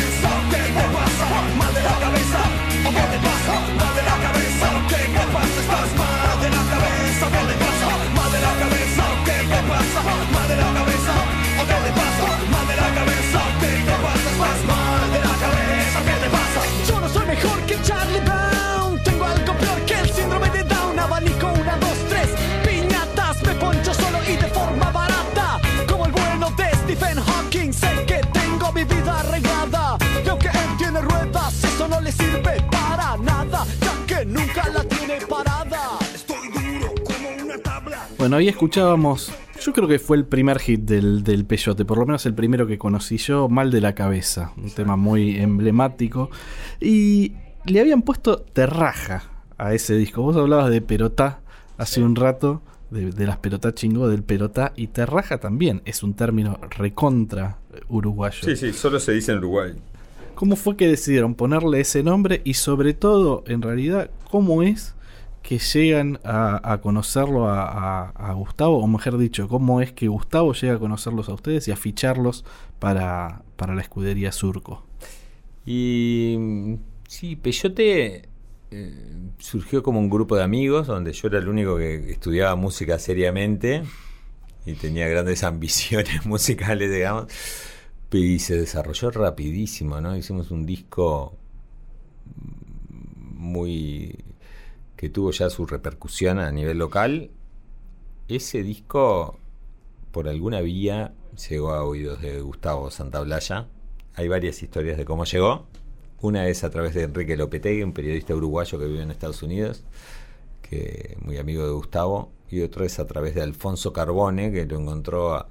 [38.18, 42.04] Bueno, ahí escuchábamos, yo creo que fue el primer hit del, del Peyote, por lo
[42.06, 46.28] menos el primero que conocí yo, Mal de la Cabeza, un tema muy emblemático.
[46.80, 49.22] Y le habían puesto terraja
[49.56, 50.22] a ese disco.
[50.22, 51.42] Vos hablabas de perotá
[51.76, 56.14] hace un rato, de, de las perotá chingó, del perotá, y terraja también es un
[56.14, 58.42] término recontra uruguayo.
[58.42, 59.74] Sí, sí, solo se dice en Uruguay.
[60.34, 64.96] ¿Cómo fue que decidieron ponerle ese nombre y sobre todo, en realidad, cómo es
[65.48, 70.74] que llegan a, a conocerlo a, Gustavo, o mejor dicho, cómo es que Gustavo llega
[70.74, 72.44] a conocerlos a ustedes y a ficharlos
[72.78, 74.84] para, para la escudería Surco?
[75.64, 76.76] Y
[77.08, 78.28] sí, Peyote
[78.70, 82.98] eh, surgió como un grupo de amigos donde yo era el único que estudiaba música
[82.98, 83.84] seriamente
[84.66, 87.32] y tenía grandes ambiciones musicales, digamos.
[88.12, 90.14] Y se desarrolló rapidísimo, ¿no?
[90.14, 91.38] Hicimos un disco
[93.32, 94.27] muy
[94.98, 97.30] que tuvo ya su repercusión a nivel local.
[98.26, 99.38] Ese disco,
[100.10, 101.14] por alguna vía,
[101.48, 103.68] llegó a oídos de Gustavo Santaolalla.
[104.16, 105.66] Hay varias historias de cómo llegó.
[106.20, 109.84] Una es a través de Enrique Lopetegui, un periodista uruguayo que vive en Estados Unidos,
[110.62, 112.32] que muy amigo de Gustavo.
[112.50, 115.48] Y otra es a través de Alfonso Carbone, que lo encontró a,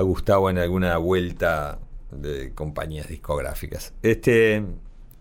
[0.00, 1.78] Gustavo en alguna vuelta
[2.10, 3.92] de compañías discográficas.
[4.02, 4.64] Este,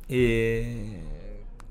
[0.07, 1.24] eh,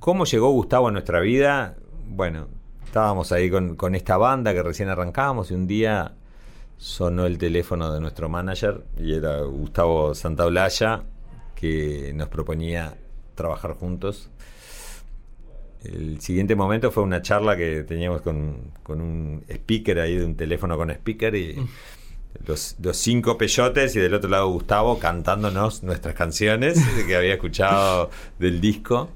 [0.05, 1.77] ¿Cómo llegó Gustavo a nuestra vida?
[2.07, 2.49] Bueno,
[2.85, 6.13] estábamos ahí con, con esta banda que recién arrancábamos y un día
[6.77, 11.05] sonó el teléfono de nuestro manager y era Gustavo Santaolalla
[11.55, 12.99] que nos proponía
[13.35, 14.29] trabajar juntos.
[15.83, 20.37] El siguiente momento fue una charla que teníamos con, con un speaker ahí, de un
[20.37, 21.67] teléfono con speaker y
[22.47, 28.11] los, los cinco peyotes y del otro lado Gustavo cantándonos nuestras canciones que había escuchado
[28.39, 29.09] del disco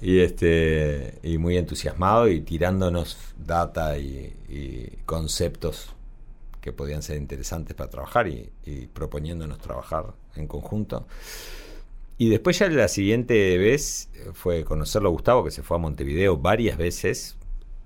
[0.00, 4.34] y este y muy entusiasmado y tirándonos data y,
[5.04, 5.90] conceptos
[6.60, 8.50] que podían ser interesantes para trabajar y,
[8.92, 11.06] proponiéndonos trabajar en conjunto.
[12.18, 16.36] Y después ya la siguiente vez fue conocerlo a Gustavo, que se fue a Montevideo
[16.36, 17.36] varias veces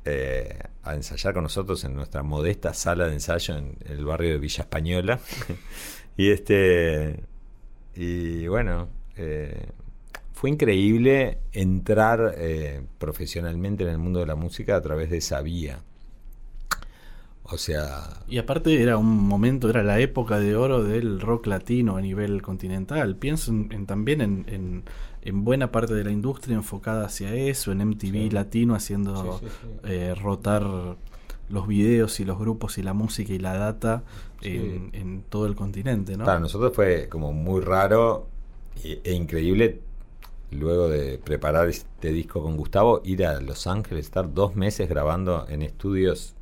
[0.05, 4.39] eh, a ensayar con nosotros en nuestra modesta sala de ensayo en el barrio de
[4.39, 5.21] Villa Española.
[6.17, 7.25] y este
[7.95, 9.69] y bueno, eh,
[10.43, 15.41] fue increíble entrar eh, profesionalmente en el mundo de la música a través de esa
[15.41, 15.79] vía.
[17.45, 21.97] O sea, Y aparte era un momento, era la época de oro del rock latino
[21.97, 23.15] a nivel continental.
[23.15, 24.83] Pienso en- en- también en, en-
[25.23, 28.31] en buena parte de la industria enfocada hacia eso, en MTV Sí.
[28.31, 29.69] latino haciendo Sí, sí, sí.
[29.85, 30.67] eh, rotar
[31.51, 34.03] los videos y los grupos y la música y la data
[34.41, 36.25] en, todo el continente, ¿no?
[36.25, 38.27] Para nosotros fue como muy raro
[38.83, 39.83] y- e increíble
[40.53, 45.47] luego de preparar este disco con Gustavo, ir a Los Ángeles, estar dos meses grabando
[45.49, 46.35] en estudios.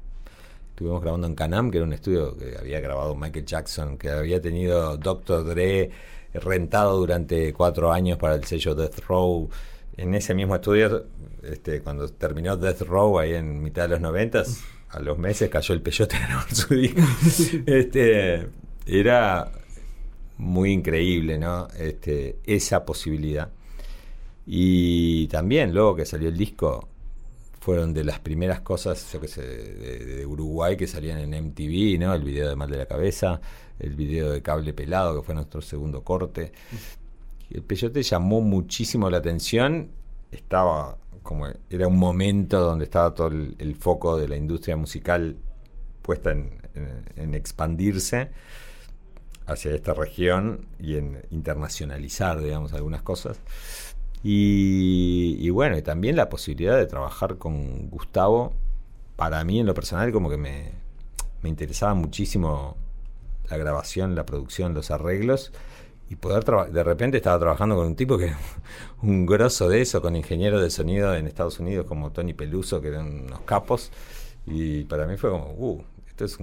[0.70, 4.40] Estuvimos grabando en Canam, que era un estudio que había grabado Michael Jackson, que había
[4.40, 5.44] tenido Dr.
[5.44, 5.90] Dre
[6.34, 9.48] rentado durante cuatro años para el sello Death Row.
[9.96, 11.06] En ese mismo estudio,
[11.42, 15.74] este, cuando terminó Death Row ahí en mitad de los noventas, a los meses cayó
[15.74, 17.02] el peyote grabar su disco.
[17.66, 18.48] este,
[18.86, 19.50] era
[20.38, 21.68] muy increíble, ¿no?
[21.78, 23.50] Este, esa posibilidad.
[24.52, 26.88] Y también luego que salió el disco
[27.60, 32.00] fueron de las primeras cosas, yo que sé, de, de Uruguay que salían en MTV,
[32.00, 32.12] ¿no?
[32.14, 33.40] El video de Mal de la Cabeza,
[33.78, 36.50] el video de Cable Pelado, que fue nuestro segundo corte.
[37.48, 39.90] El Peyote llamó muchísimo la atención,
[40.32, 45.36] estaba como, era un momento donde estaba todo el, foco de la industria musical
[46.02, 48.30] puesta en, en- en expandirse
[49.46, 53.40] hacia esta región y en internacionalizar, digamos, algunas cosas.
[54.22, 58.52] Y, y bueno, y también la posibilidad de trabajar con Gustavo,
[59.16, 60.72] para mí en lo personal como que me,
[61.42, 62.76] me interesaba muchísimo
[63.50, 65.52] la grabación, la producción, los arreglos.
[66.08, 68.32] Y poder trabajar, de repente estaba trabajando con un tipo que
[69.02, 72.88] un grosso de eso, con ingenieros de sonido en Estados Unidos como Tony Peluso, que
[72.88, 73.92] eran unos capos.
[74.46, 75.84] Y para mí fue como, uh,
[76.24, 76.38] es,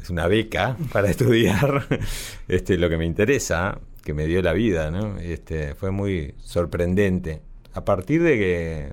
[0.00, 1.86] es una beca para estudiar
[2.48, 5.18] este, lo que me interesa, que me dio la vida, ¿no?
[5.18, 7.42] Este, fue muy sorprendente.
[7.74, 8.92] A partir de que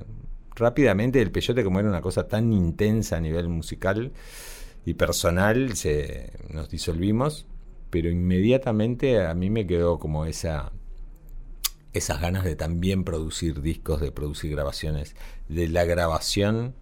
[0.56, 4.12] rápidamente el peyote, como era una cosa tan intensa a nivel musical
[4.86, 7.48] y personal, se, nos disolvimos,
[7.90, 10.72] pero inmediatamente a mí me quedó como esa
[11.94, 15.16] esas ganas de también producir discos, de producir grabaciones,
[15.48, 16.76] de la grabación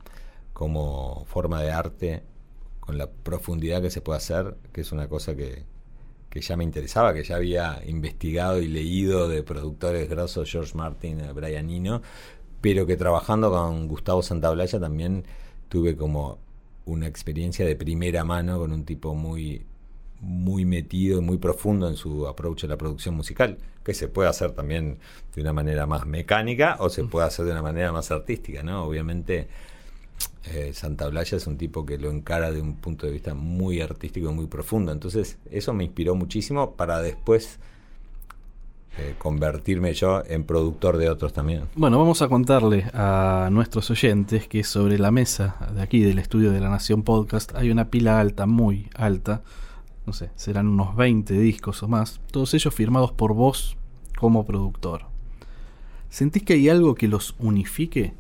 [0.54, 2.24] como forma de arte,
[2.82, 5.64] con la profundidad que se puede hacer, que es una cosa que,
[6.30, 11.22] que ya me interesaba, que ya había investigado y leído de productores grosos, George Martin,
[11.22, 12.02] eh, Brian Eno,
[12.60, 15.24] pero que trabajando con Gustavo Santaolalla también
[15.70, 16.40] tuve como
[16.86, 19.66] una experiencia de primera mano con un tipo muy
[20.22, 24.30] muy metido y muy profundo en su approach a la producción musical, que se puede
[24.30, 25.00] hacer también
[25.34, 28.84] de una manera más mecánica o se puede hacer de una manera más artística, ¿no?
[28.84, 29.48] Obviamente
[30.46, 34.30] eh, Santaolalla es un tipo que lo encara de un punto de vista muy artístico
[34.30, 37.60] y muy profundo, entonces eso me inspiró muchísimo para después
[38.98, 41.64] eh, convertirme yo en productor de otros también.
[41.76, 46.52] Bueno, vamos a contarle a nuestros oyentes que sobre la mesa de aquí del estudio
[46.52, 49.44] de la Nación Podcast hay una pila alta, muy alta,
[50.06, 53.78] no sé, serán unos 20 discos o más, todos ellos firmados por vos
[54.18, 55.06] como productor.
[56.10, 58.14] ¿Sentís que hay algo que los unifique?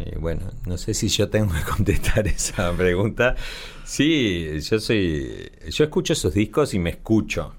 [0.00, 3.36] Eh, bueno, no sé si yo tengo que contestar esa pregunta.
[3.84, 5.50] Sí, yo soy.
[5.70, 7.54] Yo escucho esos discos y me escucho.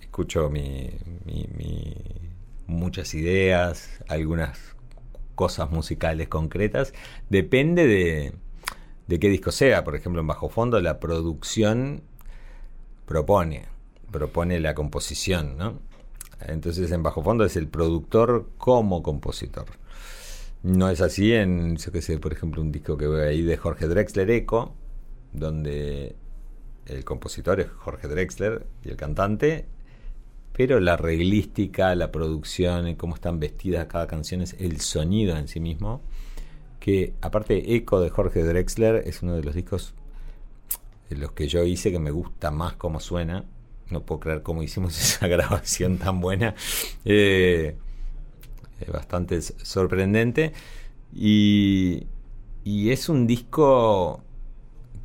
[0.00, 0.90] Escucho mi,
[1.26, 1.94] mi-
[2.66, 4.58] muchas ideas, algunas
[5.34, 6.92] cosas musicales concretas.
[7.30, 8.32] Depende de,
[9.06, 9.84] de qué disco sea.
[9.84, 12.02] Por ejemplo, en Bajo Fondo la producción
[13.06, 13.66] propone,
[14.10, 15.80] propone la composición, ¿no?
[16.40, 19.66] Entonces en Bajo Fondo es el productor como compositor.
[20.62, 23.56] No es así en, yo qué sé, por ejemplo, un disco que veo ahí de
[23.56, 24.74] Jorge Drexler Eco,
[25.32, 26.16] donde
[26.86, 29.66] el compositor es Jorge Drexler y el cantante,
[30.52, 35.60] pero la reglística, la producción, cómo están vestidas cada canción, es el sonido en sí
[35.60, 36.00] mismo,
[36.80, 39.94] que aparte Eco de Jorge Drexler es uno de los discos
[41.08, 43.44] de los que yo hice que me gusta más cómo suena.
[43.90, 46.54] No puedo creer cómo hicimos esa grabación tan buena.
[47.04, 47.76] Eh,
[48.80, 50.52] es bastante sorprendente.
[51.14, 52.06] Y,
[52.64, 54.22] y es un disco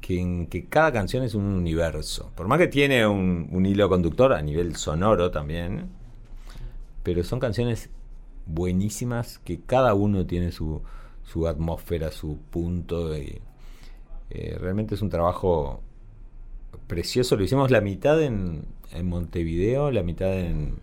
[0.01, 2.31] que, en que cada canción es un universo.
[2.35, 5.89] Por más que tiene un, hilo conductor a nivel sonoro también.
[7.03, 7.89] Pero son canciones
[8.45, 10.81] buenísimas que cada uno tiene su,
[11.23, 13.17] su atmósfera, su punto.
[13.17, 13.41] Y,
[14.29, 15.81] eh, realmente es un trabajo
[16.87, 17.37] precioso.
[17.37, 20.79] Lo hicimos la mitad en, en Montevideo, la mitad en,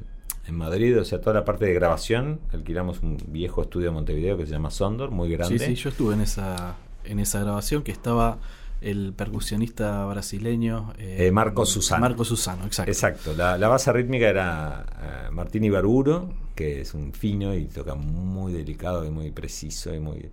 [0.50, 2.40] en Madrid, o sea, toda la parte de grabación.
[2.52, 5.58] Alquilamos un viejo estudio de Montevideo que se llama Sondor, muy grande.
[5.58, 8.38] Sí, sí, yo estuve en esa, en esa grabación que estaba
[8.80, 12.00] el percusionista brasileño Eh, Marco Susano.
[12.00, 12.90] Marco Susano, exacto.
[12.90, 17.94] Exacto, la, la base rítmica era eh, Martín Ibarburo, que es un fino y toca
[17.94, 20.30] muy delicado y muy preciso y muy,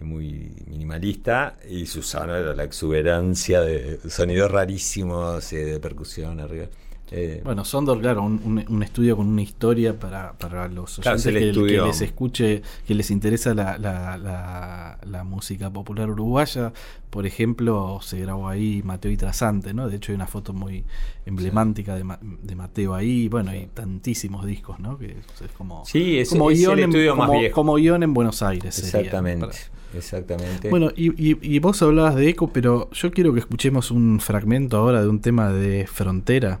[0.00, 1.56] y muy minimalista.
[1.68, 6.66] Y Susano era la exuberancia de sonidos rarísimos, eh, de percusión arriba.
[7.14, 11.22] Eh, Bueno, Sondor, claro, un, un- un estudio con una historia para, para los oyentes
[11.24, 16.72] que, estudio- que les escuche, que les interesa la, la, la- la música popular uruguaya.
[17.10, 19.88] Por ejemplo, se grabó ahí Mateo y Trasante, ¿no?
[19.88, 20.84] De hecho, hay una foto muy
[21.26, 23.28] emblemática de, Ma- de Mateo ahí.
[23.28, 24.96] Bueno, hay tantísimos discos, ¿no?
[24.96, 27.54] Que es, como, Sí, es- como es el guion en- estudio más como- viejo.
[27.54, 28.78] Como guion en Buenos Aires.
[28.78, 29.48] exactamente,
[29.94, 30.68] exactamente.
[30.70, 34.76] Bueno, y, y- y vos hablabas de eco, pero yo quiero que escuchemos un fragmento
[34.76, 36.60] ahora de un tema de Frontera,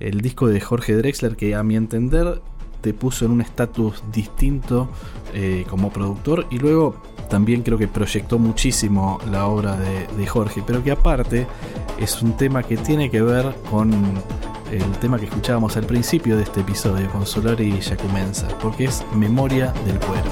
[0.00, 2.40] el disco de Jorge Drexler, que a mi entender
[2.80, 4.88] te puso en un estatus distinto
[5.34, 10.62] eh, como productor y luego también creo que proyectó muchísimo la obra de, de Jorge,
[10.66, 11.46] pero que aparte
[11.98, 13.92] es un tema que tiene que ver con
[14.70, 19.04] el tema que escuchábamos al principio de este episodio con Solari y Yacumensa, porque es
[19.14, 20.30] Memoria del Cuero.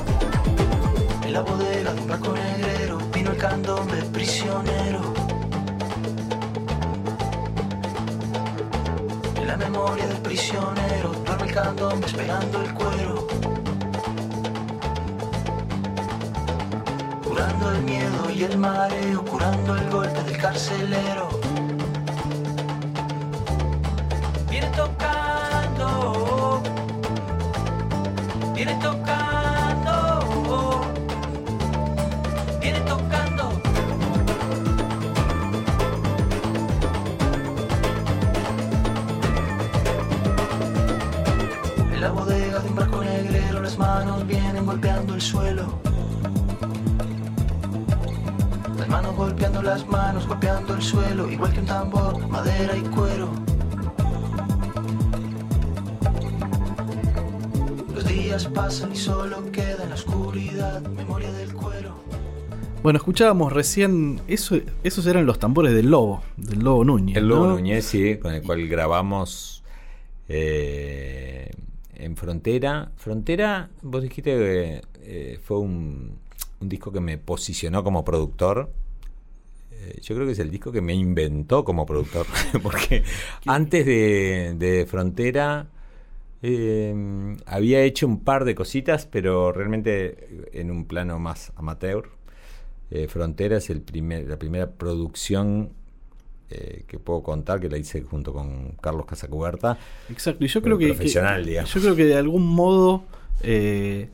[3.67, 5.01] Candombe prisionero.
[9.35, 13.27] En la memoria del prisionero duerme el candombe esperando el cuero.
[17.25, 21.29] Curando el miedo y el mareo, curando el golpe del carcelero.
[24.49, 26.63] Viene tocando,
[28.55, 29.26] viene tocando,
[45.17, 45.81] el suelo.
[48.77, 53.31] Las manos golpeando las manos, golpeando el suelo, igual que un tambor, madera y cuero.
[57.95, 61.95] Los días pasan y solo queda en la oscuridad memoria del cuero.
[62.83, 67.17] Bueno, escuchábamos recién, eso, esos eran los tambores del Lobo, del Lobo Núñez.
[67.17, 67.53] El Lobo ¿no?
[67.55, 69.65] Núñez, sí, con el cual grabamos
[70.29, 71.51] eh,
[71.95, 72.91] en Frontera.
[72.97, 76.19] Frontera, vos dijiste que eh, fue un,
[76.61, 78.71] un disco que me posicionó como productor.
[79.73, 82.27] Eh, yo creo que es el disco que me inventó como productor.
[82.63, 83.05] Porque
[83.47, 85.69] antes de, de Frontera
[86.43, 92.09] eh, había hecho un par de cositas, pero realmente en un plano más amateur.
[92.91, 95.71] Eh, Frontera es el primer, la primera producción
[96.51, 99.77] eh, que puedo contar, que la hice junto con Carlos Casacuberta.
[100.09, 101.75] Exacto, y yo creo que, profesional, que- digamos.
[101.75, 103.05] yo creo que de algún modo
[103.43, 104.09] eh,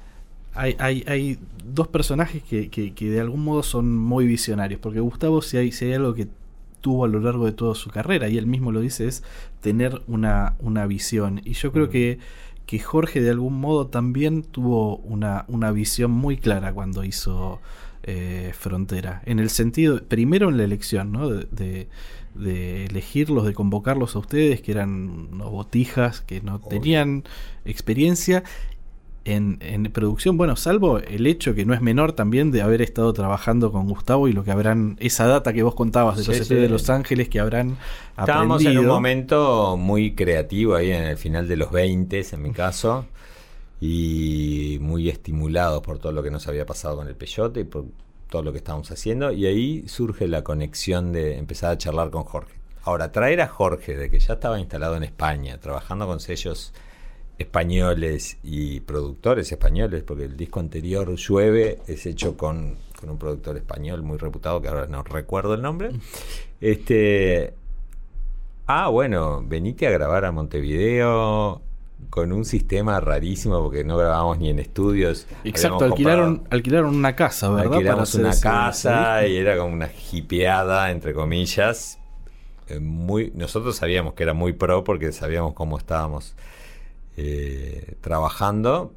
[0.54, 5.00] hay, hay, hay dos personajes que, que- que de algún modo son muy visionarios, porque
[5.00, 6.28] Gustavo si hay, si hay algo que
[6.80, 9.22] tuvo a lo largo de toda su carrera, y él mismo lo dice, es
[9.60, 11.40] tener una, una visión.
[11.44, 11.90] Y yo creo Mm.
[11.90, 12.18] que,
[12.66, 17.60] que Jorge de algún modo también tuvo una, una visión muy clara cuando hizo
[18.04, 19.22] eh, Frontera.
[19.26, 21.28] En el sentido, primero en la elección, ¿no?
[21.28, 21.88] De, de-
[22.34, 26.68] de elegirlos, de convocarlos a ustedes, que eran unos botijas, que no Obvio.
[26.80, 27.24] tenían
[27.66, 28.42] experiencia.
[29.24, 33.12] En, en producción, bueno, salvo el hecho que no es menor también de haber estado
[33.12, 36.54] trabajando con Gustavo y lo que habrán, esa data que vos contabas de los sí.
[36.54, 37.76] de Los Ángeles que habrán
[38.18, 42.50] Estábamos en un momento muy creativo ahí en el final de los 20, en mi
[42.50, 43.06] caso,
[43.80, 47.84] y muy estimulados por todo lo que nos había pasado con el Peyote y por
[48.28, 52.24] todo lo que estábamos haciendo, y ahí surge la conexión de empezar a charlar con
[52.24, 52.54] Jorge.
[52.84, 56.72] Ahora, traer a Jorge, de que ya estaba instalado en España, trabajando con sellos
[57.38, 63.56] españoles y productores españoles, porque el disco anterior, Llueve, es hecho con, con un productor
[63.56, 65.90] español muy reputado, que ahora no recuerdo el nombre.
[66.60, 67.54] Este,
[68.66, 71.62] ah, bueno, venite a grabar a Montevideo
[72.10, 75.26] con un sistema rarísimo, porque no grabábamos ni en estudios.
[75.44, 77.72] Exacto, alquilaron, comprado- alquilaron una casa, ¿verdad?
[77.74, 81.98] Alquilamos hacer una casa y era como una hipeada, entre comillas.
[82.68, 86.34] Eh, Muy, nosotros sabíamos que era muy pro porque sabíamos cómo estábamos
[87.16, 88.94] eh, trabajando,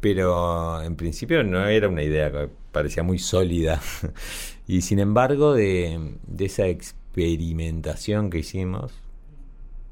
[0.00, 3.80] pero en principio no era una idea que parecía muy sólida.
[4.66, 8.92] y sin embargo, de, esa experimentación que hicimos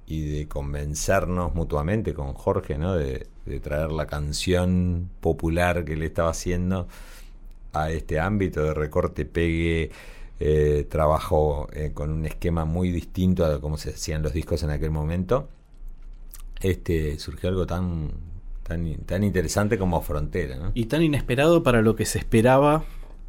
[0.07, 2.95] y de convencernos mutuamente con Jorge, ¿no?
[2.95, 6.89] De, de traer la canción popular que le estaba haciendo
[7.73, 9.91] a este ámbito de recorte, pegue,
[10.43, 14.71] eh, trabajo eh, con un esquema muy distinto a cómo se hacían los discos en
[14.71, 15.51] aquel momento.
[16.61, 18.11] Este surgió algo tan
[18.63, 20.71] tan, tan interesante como Frontera, ¿no?
[20.75, 22.85] Y tan inesperado para lo que se esperaba,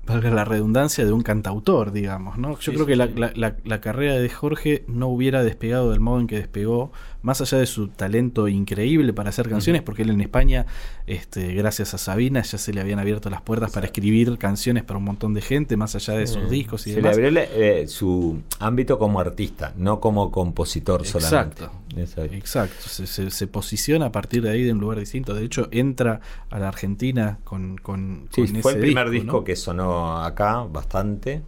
[0.05, 2.51] valga la redundancia, de un cantautor, digamos, ¿no?
[2.51, 3.13] Yo Sí, creo sí, que la, sí.
[3.15, 6.91] la- la- la carrera de Jorge no hubiera despegado del modo en que despegó,
[7.23, 10.65] más allá de su talento increíble para hacer canciones, porque él en España,
[11.07, 14.97] este, gracias a Sabina, ya se le habían abierto las puertas para escribir canciones para
[14.99, 17.15] un montón de gente, más allá de sus discos y Se le demás.
[17.17, 21.65] abrió la- eh, su ámbito como artista, no como compositor solamente.
[21.97, 22.75] Exacto.
[22.87, 25.33] Se, se- se posiciona a partir de ahí de un lugar distinto.
[25.33, 29.43] De hecho, entra a la Argentina con, con, Sí, con fue el primer disco, ¿no?
[29.43, 31.41] que sonó acá bastante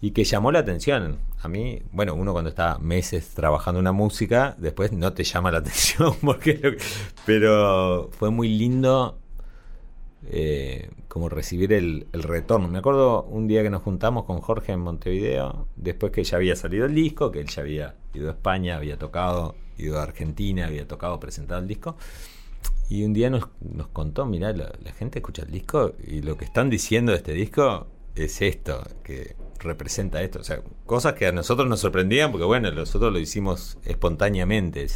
[0.00, 1.18] y que llamó la atención.
[1.42, 5.58] A mí, bueno, uno cuando está meses trabajando una música, después no te llama la
[5.64, 6.78] atención, porque lo que-
[7.24, 9.18] pero fue muy lindo
[10.28, 12.68] eh, como recibir el, el retorno.
[12.68, 16.56] Me acuerdo un día que nos juntamos con Jorge en Montevideo, después que ya había
[16.56, 20.66] salido el disco, que él ya había ido a España, había tocado, ido a Argentina,
[20.66, 21.96] había tocado, presentado el disco.
[22.88, 23.46] Y un día nos,
[23.92, 27.86] contó, mirá, la, gente escucha el disco y lo que están diciendo de este disco
[28.14, 30.40] es esto, que representa esto.
[30.40, 34.86] O sea, cosas que a nosotros nos sorprendían porque, bueno, nosotros lo hicimos espontáneamente,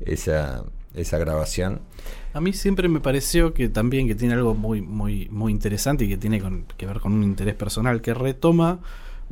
[0.00, 0.64] esa,
[0.94, 1.80] esa grabación.
[2.32, 6.08] A mí siempre me pareció que también que tiene algo muy, muy, muy interesante y
[6.08, 6.42] que tiene
[6.78, 8.80] que ver con un interés personal, que retoma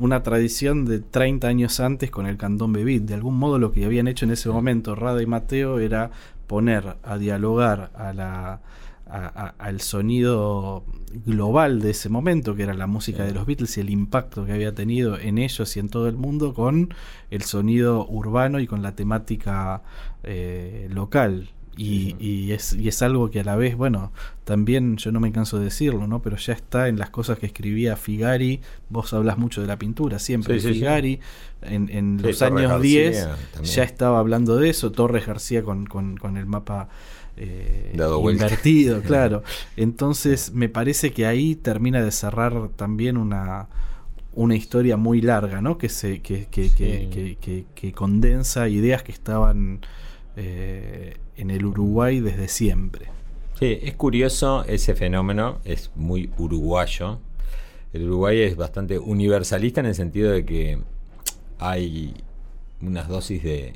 [0.01, 3.03] una tradición de 30 años antes con el cantón beat.
[3.03, 6.11] De algún modo lo que habían hecho en ese momento Rada y Mateo era
[6.47, 8.61] poner a dialogar a la,
[9.07, 10.85] a- a- al sonido
[11.27, 14.53] global de ese momento, que era la música de los Beatles y el impacto que
[14.53, 16.95] había tenido en ellos y en todo el mundo con
[17.31, 19.83] el sonido urbano y con la temática
[20.23, 21.51] eh, local.
[21.83, 24.13] Y, y es, y es algo que a la vez, bueno,
[24.45, 26.21] también yo no me canso de decirlo, ¿no?
[26.21, 28.61] Pero ya está en las cosas que escribía Figari.
[28.91, 30.55] Vos hablas mucho de la pintura, siempre.
[30.57, 30.81] Sí, sí, sí.
[30.81, 31.21] Figari,
[31.63, 33.75] en, en los Torres años García 10, también.
[33.75, 34.93] ya estaba hablando de eso.
[34.93, 36.91] Torres García con, con, con el mapa
[37.39, 38.45] eh, Dado vuelta.
[38.45, 39.43] invertido, claro.
[39.79, 43.69] Entonces, me parece que ahí termina de cerrar también una
[44.33, 45.79] una historia muy larga, ¿no?
[45.79, 46.75] Que se que, que, Sí.
[46.77, 49.81] que, que- que- que condensa ideas que estaban
[50.37, 53.07] eh, en el Uruguay desde siempre.
[53.59, 57.19] Sí, es curioso ese fenómeno, es muy uruguayo.
[57.95, 60.79] El Uruguay es bastante universalista en el sentido de que
[61.59, 62.15] hay
[62.83, 63.73] unas dosis de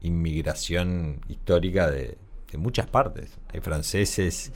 [0.00, 2.16] inmigración histórica de,
[2.56, 3.36] muchas partes.
[3.52, 4.52] Hay franceses,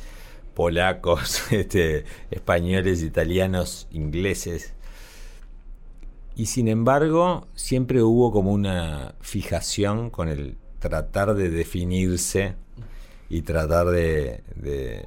[0.54, 4.72] polacos, este, españoles, italianos, ingleses.
[6.36, 12.56] Y sin embargo, siempre hubo como una fijación con el tratar de definirse
[13.30, 15.06] y tratar de, de-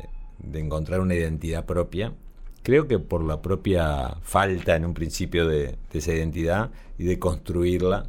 [0.54, 2.14] encontrar una identidad propia.
[2.64, 7.20] Creo que por la propia falta en un principio de, de esa identidad y de
[7.20, 8.08] construirla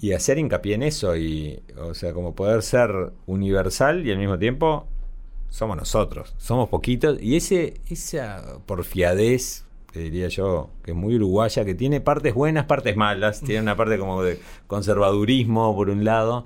[0.00, 4.38] y hacer hincapié en eso y o sea como poder ser universal y al mismo
[4.38, 4.86] tiempo
[5.50, 9.65] somos nosotros somos poquitos y ese esa porfiadez
[9.98, 13.98] diría yo que es muy uruguaya que tiene partes buenas partes malas tiene una parte
[13.98, 16.44] como de conservadurismo por un lado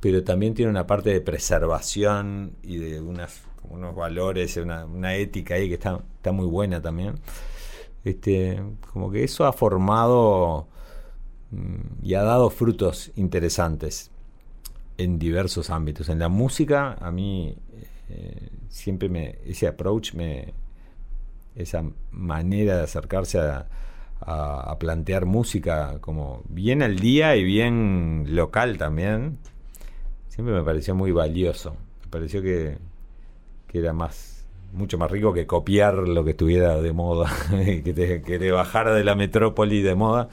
[0.00, 5.68] pero también tiene una parte de preservación y de unas, unos valores, una, ética ahí
[5.68, 7.20] que está, está muy buena también.
[8.02, 8.62] Este,
[8.92, 10.66] como que eso ha formado
[11.50, 14.10] mm, y ha dado frutos interesantes
[14.96, 16.08] en diversos ámbitos.
[16.08, 17.54] En la música, a mí
[18.08, 20.54] eh, siempre me, ese approach, me,
[21.54, 23.66] esa manera de acercarse a,
[24.78, 29.38] plantear música como bien al día y bien local también,
[30.28, 31.76] siempre me pareció muy valioso.
[32.02, 32.78] Me pareció que,
[33.72, 38.38] era más mucho más rico que copiar lo que estuviera de moda, que te, que
[38.38, 40.28] te de la metrópoli de moda.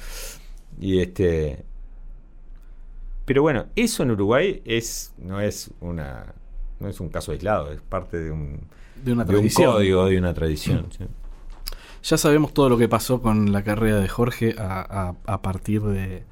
[0.80, 1.66] Y este
[3.28, 6.34] pero bueno, eso en Uruguay es no es una
[6.80, 8.62] no es un caso aislado, es parte de un,
[9.04, 9.72] De una de un tradición.
[9.74, 10.86] código, de una tradición.
[10.98, 11.06] sí.
[12.04, 15.82] Ya sabemos todo lo que pasó con la carrera de Jorge a, a- a partir
[15.82, 16.24] de,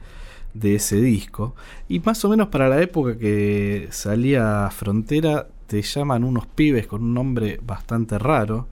[0.54, 1.54] de ese disco.
[1.90, 7.02] Y más o menos para la época que salía Frontera, te llaman unos pibes con
[7.04, 8.68] un nombre bastante raro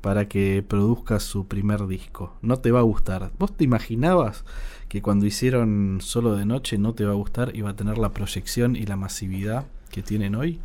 [0.00, 2.34] para que produzcas su primer disco.
[2.42, 3.30] No te va a gustar.
[3.38, 4.44] ¿Vos te imaginabas
[4.88, 7.98] que cuando hicieron Solo de Noche no te va a gustar y va a tener
[7.98, 10.58] la proyección y la masividad que tienen hoy?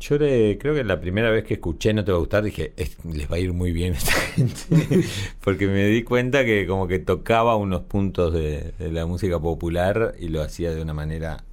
[0.00, 2.72] Yo le- creo que la primera vez que escuché No te va a gustar dije,
[2.76, 4.54] "Es- les va a ir muy bien a esta gente.
[5.42, 10.14] Porque me di cuenta que como que tocaba unos puntos de, de la música popular
[10.18, 11.44] y lo hacía de una manera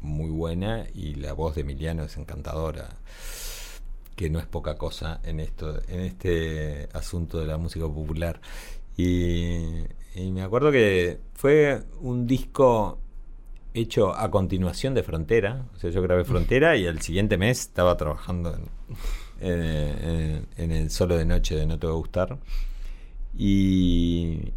[0.00, 2.88] muy buena y la voz de Emiliano es encantadora.
[4.16, 8.40] Que no es poca cosa en esto, en este asunto de la música popular.
[8.96, 9.58] Y,
[10.16, 12.98] y me acuerdo que fue un disco
[13.74, 15.64] hecho a continuación de Frontera.
[15.74, 18.56] O sea, yo grabé Frontera y al siguiente mes estaba trabajando
[19.40, 22.38] en, en- el solo de noche de No Te Va a Gustar.
[23.36, 24.52] Y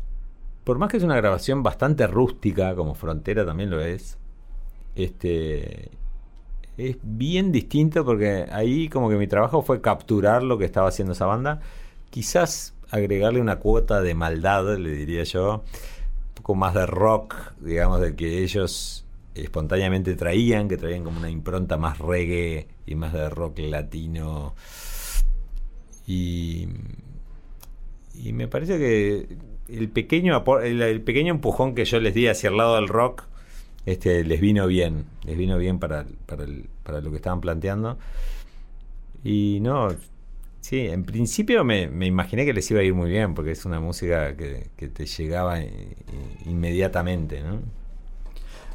[0.63, 4.17] por más que es una grabación bastante rústica, como Frontera también lo es,
[4.95, 5.91] este
[6.77, 11.13] es bien distinto porque ahí como que mi trabajo fue capturar lo que estaba haciendo
[11.13, 11.61] esa banda.
[12.09, 15.63] Quizás agregarle una cuota de maldad, le diría yo,
[16.33, 19.05] poco más de rock, digamos, del que ellos
[19.35, 24.55] espontáneamente traían, que traían como una impronta más reggae y más de rock latino.
[26.07, 26.67] Y,
[28.33, 29.27] me parece que
[29.69, 33.23] el pequeño, el, el pequeño empujón que yo les di hacia el lado del rock
[33.85, 37.97] este, les vino bien, les vino bien para, para, el- para lo que estaban planteando.
[39.23, 39.89] Y no,
[40.61, 43.65] sí, en principio me, me imaginé que les iba a ir muy bien, porque es
[43.65, 45.59] una música que, que te llegaba
[46.45, 47.59] inmediatamente, ¿no?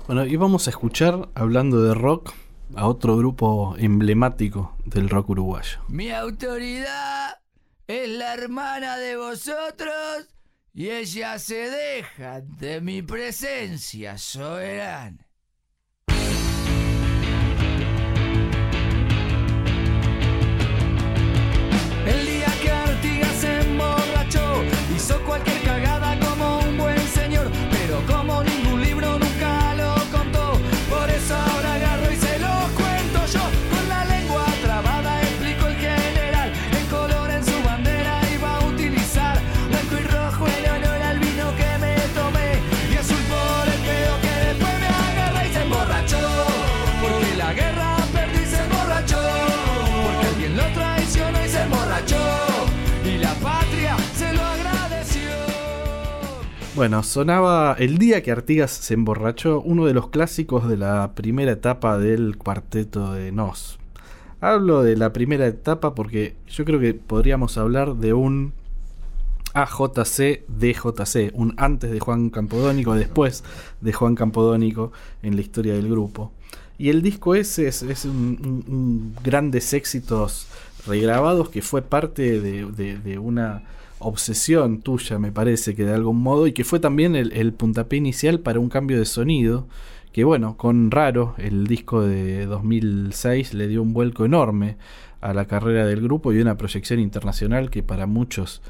[0.06, 2.32] Bueno, y vamos a escuchar, hablando de rock,
[2.74, 5.80] a otro grupo emblemático del rock uruguayo.
[5.88, 7.38] Mi autoridad
[7.86, 10.28] es la hermana de vosotros
[10.74, 15.25] y ella se deja de mi presencia soberana.
[28.06, 28.45] como
[56.76, 61.52] Bueno, sonaba El día que Artigas se emborrachó, uno de los clásicos de la primera
[61.52, 63.78] etapa del cuarteto de Nos.
[64.42, 68.52] Hablo de la primera etapa porque yo creo que podríamos hablar de un
[69.54, 73.42] AJC DJC, un antes de Juan Campodónico, después
[73.80, 76.32] de Juan Campodónico en la historia del grupo.
[76.76, 80.46] Y el disco ese es, es un, un- grandes éxitos
[80.86, 83.62] regrabados que fue parte de una
[83.98, 88.40] obsesión tuya, me parece que de algún modo, y que fue también el, puntapié inicial
[88.40, 89.66] para un cambio de sonido,
[90.12, 94.76] que bueno, con Raro, el disco de 2006, le dio un vuelco enorme
[95.20, 98.62] a la carrera del grupo y una proyección internacional que para muchos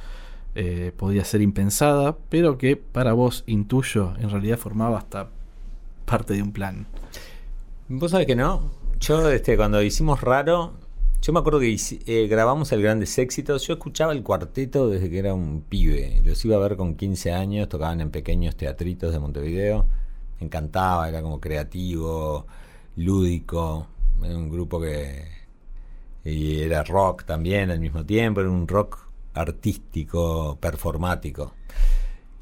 [0.54, 5.28] eh, podía ser impensada, pero que para vos, intuyo, en realidad formaba hasta
[6.04, 6.86] parte de un plan.
[7.88, 8.70] Vos sabés que no.
[8.98, 10.72] Yo, este, cuando hicimos Raro,
[11.22, 13.66] yo me acuerdo que eh, grabamos el Grandes Éxitos.
[13.66, 16.22] Yo escuchaba el cuarteto desde que era un pibe.
[16.24, 19.86] Los iba a ver con 15 años, tocaban en pequeños teatritos de Montevideo.
[20.38, 22.46] Me encantaba, era como creativo,
[22.96, 23.88] lúdico.
[24.22, 25.24] Era un grupo que.
[26.24, 28.98] Era rock también al mismo tiempo, era un rock
[29.34, 31.54] artístico, performático.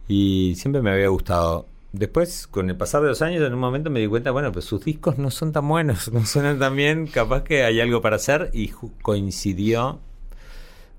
[0.08, 1.66] Y siempre me había gustado.
[1.94, 4.64] Después, con el pasar de los años, en un momento me di cuenta, bueno, pues
[4.64, 8.16] sus discos no son tan buenos, no suenan tan bien, capaz que hay algo para
[8.16, 10.00] hacer y coincidió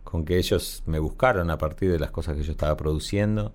[0.06, 3.52] con que ellos me buscaron a partir de las cosas que yo estaba produciendo.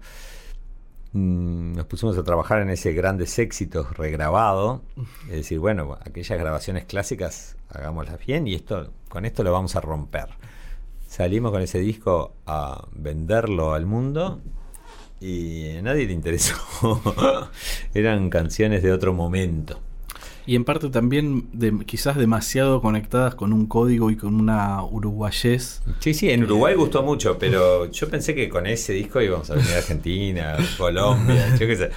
[1.14, 4.82] Mm, Nos pusimos a trabajar en ese grandes éxitos regrabado,
[5.24, 9.80] es decir, bueno, aquellas grabaciones clásicas hagámoslas bien y esto con esto lo vamos a
[9.80, 10.26] romper.
[11.08, 14.42] Salimos con ese disco a venderlo al mundo
[15.20, 16.54] y a nadie le interesó.
[17.94, 19.78] Eran canciones de otro momento.
[20.46, 25.82] Y en parte también de, quizás demasiado conectadas con un código y con una uruguayés.
[26.00, 29.54] Sí, sí, en Uruguay gustó mucho, pero yo pensé que con ese disco íbamos a
[29.54, 31.90] venir a Argentina, Colombia, yo qué sé.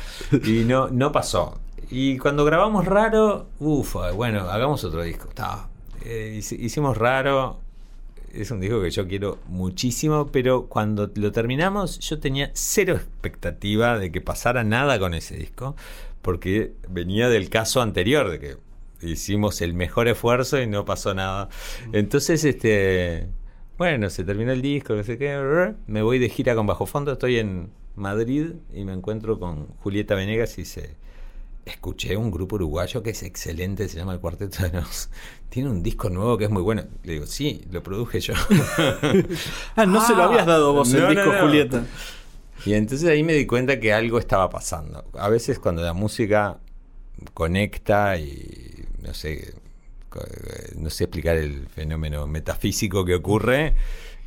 [0.52, 1.60] Y no, no pasó.
[1.90, 5.30] Y cuando grabamos Raro, uff, bueno, hagamos otro disco.
[6.06, 7.60] Eh, hici- hicimos Raro,
[8.34, 13.98] es un disco que yo quiero muchísimo, pero cuando lo terminamos yo tenía cero expectativa
[14.00, 15.76] de que pasara nada con ese disco,
[16.22, 18.58] porque venía del caso anterior, de que
[19.02, 21.50] hicimos el mejor esfuerzo y no pasó nada.
[21.92, 23.28] Entonces, este,
[23.78, 27.14] bueno, se terminó el disco, no sé qué, me voy de gira con Bajo Fondo,
[27.14, 30.96] estoy en Madrid y me encuentro con Julieta Venegas y dice,
[31.66, 35.10] escuché un grupo uruguayo que es excelente, se llama El Cuarteto de Nos.
[35.50, 36.84] Tiene un disco nuevo que es muy bueno.
[37.04, 38.34] Le digo, sí, lo produje yo.
[39.76, 41.40] Ah, no se lo habías dado vos No, el disco, no.
[41.42, 41.86] Julieta.
[42.66, 45.04] Y entonces ahí me di cuenta que algo estaba pasando.
[45.14, 46.60] A veces cuando la música
[47.34, 53.76] conecta y no sé, eh, no sé explicar el fenómeno metafísico que ocurre,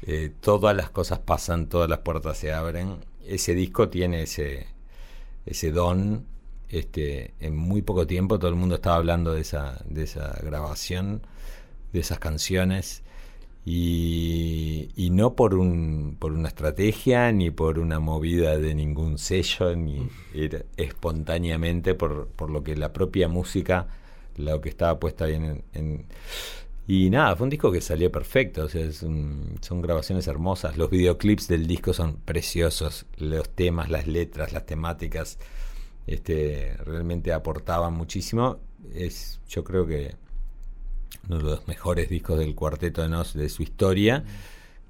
[0.02, 2.98] eh, todas las cosas pasan, todas las puertas se abren.
[3.26, 4.66] Ese disco tiene ese,
[5.46, 6.26] ese don.
[6.68, 11.22] Este, en muy poco tiempo todo el mundo estaba hablando de esa, de esa grabación,
[11.92, 13.02] de esas canciones.
[13.64, 19.74] Y, y no por, un, por una estrategia ni por una movida de ningún sello,
[19.76, 23.88] ni era espontáneamente por, por lo que la propia música,
[24.36, 26.06] lo que estaba puesta ahí en, en-
[26.88, 30.76] Y nada, fue un disco que salió perfecto, o sea, es un- son grabaciones hermosas,
[30.76, 35.38] los videoclips del disco son preciosos, los temas, las letras, las temáticas,
[36.06, 38.58] este, realmente aportaban muchísimo.
[38.94, 40.14] Es, yo creo que
[41.28, 44.24] uno de los mejores discos del cuarteto de Nos de su historia.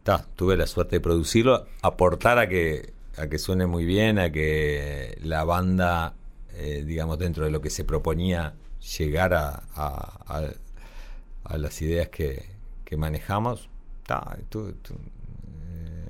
[0.02, 4.30] Ta, tuve la suerte de producirlo, aportar a que, a que suene muy bien, a
[4.30, 6.14] que la banda,
[6.54, 8.54] eh, digamos, dentro de lo que se proponía,
[8.98, 10.52] llegara a,
[11.56, 12.44] las ideas que,
[12.84, 13.68] que manejamos.
[14.06, 14.38] Ta,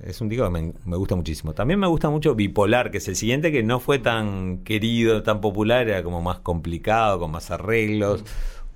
[0.06, 1.52] es un disco que me, me gusta muchísimo.
[1.52, 5.40] También me gusta mucho Bipolar, que es el siguiente, que no fue tan querido, tan
[5.40, 8.24] popular, era como más complicado, con más arreglos,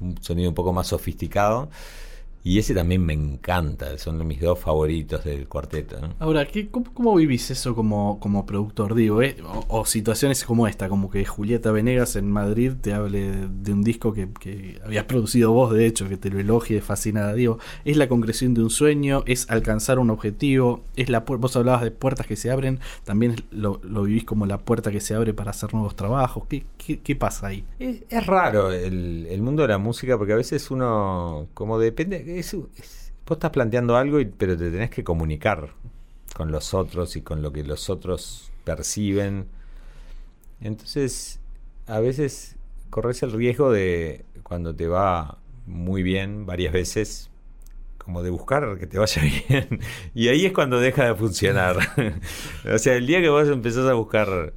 [0.01, 1.71] un sonido un poco más sofisticado.
[2.43, 6.01] Y ese también me encanta, son mis dos favoritos del cuarteto.
[6.01, 6.15] ¿no?
[6.19, 8.95] Ahora, ¿qué, cómo, cómo vivís eso como, como productor?
[8.95, 9.37] Digo, eh?
[9.45, 13.83] o, o situaciones como esta, como que Julieta Venegas en Madrid te hable de, un
[13.83, 17.35] disco que, que habías producido vos, de hecho, que te lo elogie fascinada.
[17.35, 19.23] Digo, ¿es la concreción de un sueño?
[19.27, 20.83] ¿Es alcanzar un objetivo?
[20.97, 24.59] ¿Es la Vos hablabas de puertas que se abren, también lo, lo vivís como la
[24.59, 26.45] puerta que se abre para hacer nuevos trabajos.
[26.49, 27.65] ¿Qué, qué, qué pasa ahí?
[27.79, 32.30] Es, es raro el, el mundo de la música porque a veces uno, como depende,
[33.27, 35.71] vos estás planteando algo, pero te tenés que comunicar
[36.37, 39.49] con los otros y con lo que los otros perciben.
[40.61, 41.41] Entonces,
[41.87, 42.57] a veces
[42.91, 47.31] corres el riesgo de, cuando te va muy bien varias veces,
[47.99, 49.81] como de buscar que te vaya bien.
[50.15, 51.79] Y ahí es cuando deja de funcionar.
[52.75, 54.55] o sea, el día que vos empezás a buscar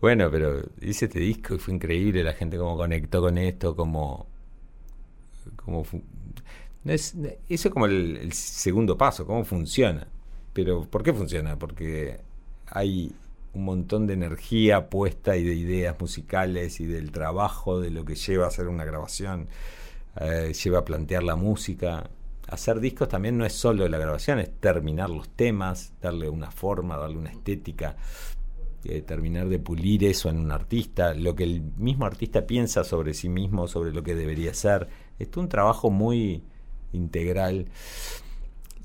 [0.00, 3.76] Bueno, pero hice este disco y fue increíble la gente cómo conectó con esto,
[5.64, 6.02] cómo fu-
[6.86, 7.16] no es,
[7.48, 10.06] eso es como el, segundo paso, cómo funciona.
[10.52, 11.58] Pero ¿por qué funciona?
[11.58, 12.20] Porque
[12.68, 13.12] hay
[13.54, 18.14] un montón de energía puesta y de ideas musicales y del trabajo, de lo que
[18.14, 19.48] lleva a hacer una grabación,
[20.20, 22.08] eh, lleva a plantear la música.
[22.46, 26.96] Hacer discos también no es solo la grabación, es terminar los temas, darle una forma,
[26.96, 27.96] darle una estética,
[28.84, 33.12] eh, terminar de pulir eso en un artista, lo que el mismo artista piensa sobre
[33.12, 34.86] sí mismo, sobre lo que debería ser.
[35.18, 36.44] Es un trabajo muy
[36.96, 37.66] integral.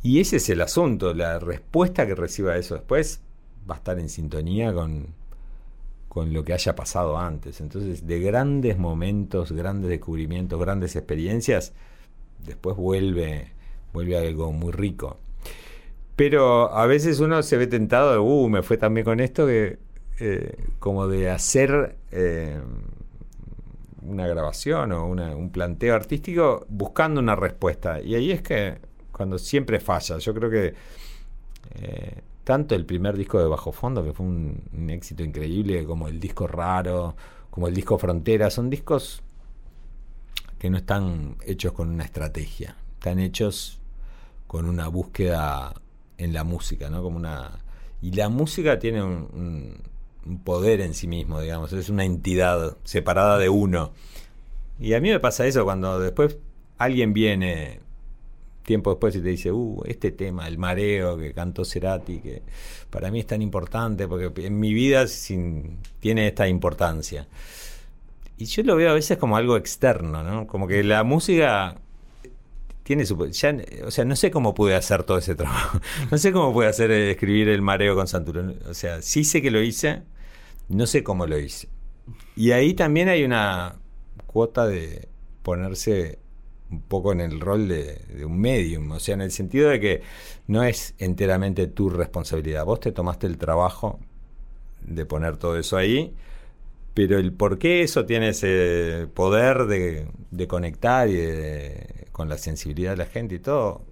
[0.03, 3.21] Y ese es el asunto, la respuesta que reciba eso después
[3.69, 5.07] va a estar en sintonía con,
[6.07, 7.61] con lo que haya pasado antes.
[7.61, 11.73] Entonces, de grandes momentos, grandes descubrimientos, grandes experiencias,
[12.45, 13.51] después vuelve,
[13.93, 15.17] vuelve algo muy rico.
[16.15, 19.45] Pero a veces uno se ve tentado de, uh, me fue tan bien con esto
[19.47, 19.79] que,
[20.19, 22.59] eh, como de hacer eh,
[24.03, 28.01] una grabación o una- un planteo artístico buscando una respuesta.
[28.01, 28.79] Y ahí es que
[29.11, 30.73] cuando siempre falla, yo creo que
[31.75, 36.19] eh, tanto el primer disco de Bajo Fondo, que fue un, éxito increíble, como el
[36.19, 37.15] disco Raro,
[37.49, 39.21] como el disco Frontera, son discos
[40.57, 43.79] que no están hechos con una estrategia, están hechos
[44.47, 45.73] con una búsqueda
[46.17, 47.01] en la música, ¿no?
[47.01, 47.51] Como una
[48.01, 49.77] y la música tiene un-
[50.25, 53.91] un poder en sí mismo, digamos, es una entidad separada de uno.
[54.79, 56.37] Y a mí me pasa eso cuando después
[56.77, 57.79] alguien viene
[58.63, 62.41] tiempo después y te dice, uh, este tema, el mareo que cantó Cerati, que
[62.89, 67.27] para mí es tan importante porque en mi vida sin, tiene esta importancia.
[68.37, 70.47] Y yo lo veo a veces como algo externo, ¿no?
[70.47, 71.75] Como que la música
[72.83, 73.27] tiene su...
[73.31, 73.55] Ya,
[73.85, 75.79] o sea, no sé cómo pude hacer todo ese trabajo.
[76.11, 78.53] No sé cómo pude hacer eh, escribir el mareo con Santuro.
[78.69, 80.03] O sea, sí sé que lo hice,
[80.69, 81.69] no sé cómo lo hice.
[82.35, 83.75] Y ahí también hay una
[84.27, 85.09] cuota de
[85.43, 86.19] ponerse
[86.71, 89.79] un poco en el rol de, de un medium, o sea, en el sentido de
[89.79, 90.01] que
[90.47, 92.65] no es enteramente tu responsabilidad.
[92.65, 93.99] Vos te tomaste el trabajo
[94.81, 96.15] de poner todo eso ahí,
[96.93, 102.37] pero el por qué eso tiene ese poder de, de conectar y de- con la
[102.37, 103.85] sensibilidad de la gente y todo,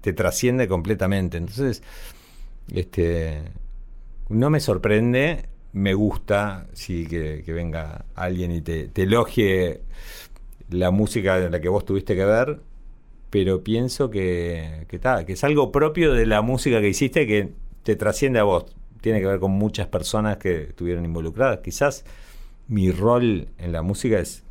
[0.00, 1.36] te trasciende completamente.
[1.36, 1.82] Entonces,
[2.72, 3.42] este
[4.28, 9.80] no me sorprende, me gusta sí que, venga alguien y te, elogie
[10.70, 12.60] la música en la que vos tuviste que ver,
[13.30, 17.52] pero pienso que, que, que es algo propio de la música que hiciste que
[17.82, 18.64] te trasciende a vos.
[19.00, 21.58] Tiene que ver con muchas personas que estuvieron involucradas.
[21.58, 22.04] Quizás
[22.68, 24.43] mi rol en la música es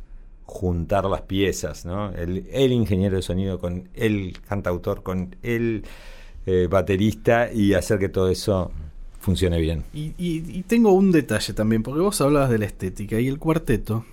[0.54, 2.10] juntar las piezas, ¿no?
[2.12, 5.82] El, el ingeniero de sonido con el cantautor, con el
[6.46, 8.70] eh, baterista y hacer que todo eso
[9.18, 9.82] funcione bien.
[9.92, 13.40] Y, y- y tengo un detalle también, porque vos hablabas de la estética y el
[13.40, 14.04] cuarteto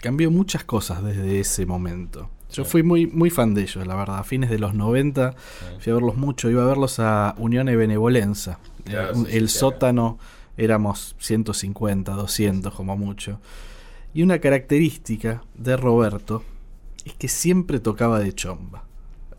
[0.00, 2.30] cambió muchas cosas desde ese momento.
[2.52, 4.18] Yo fui muy, muy fan de ellos, la verdad.
[4.20, 5.34] A fines de los 90
[5.80, 6.48] fui a verlos mucho.
[6.48, 8.60] Iba a verlos a Unión y Benevolenza.
[8.84, 9.48] Claro, Eh, sí, sí, el claro.
[9.48, 10.18] sótano
[10.56, 13.40] éramos 150, 200 como mucho.
[14.14, 16.42] Y una característica de Roberto
[17.04, 18.84] es que siempre tocaba de chomba.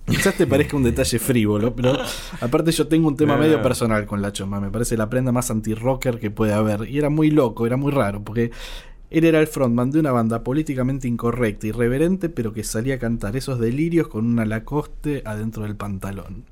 [0.06, 1.94] Quizás te parezca un detalle frívolo, pero
[2.42, 4.60] aparte yo tengo un tema medio personal con la chomba.
[4.60, 6.90] Me parece la prenda más anti-rocker que puede haber.
[6.90, 8.52] Y era muy loco, era muy raro, porque
[9.12, 13.36] él era el frontman de una banda políticamente incorrecta, irreverente, pero que salía a cantar
[13.36, 16.46] esos delirios con una Lacoste adentro del pantalón.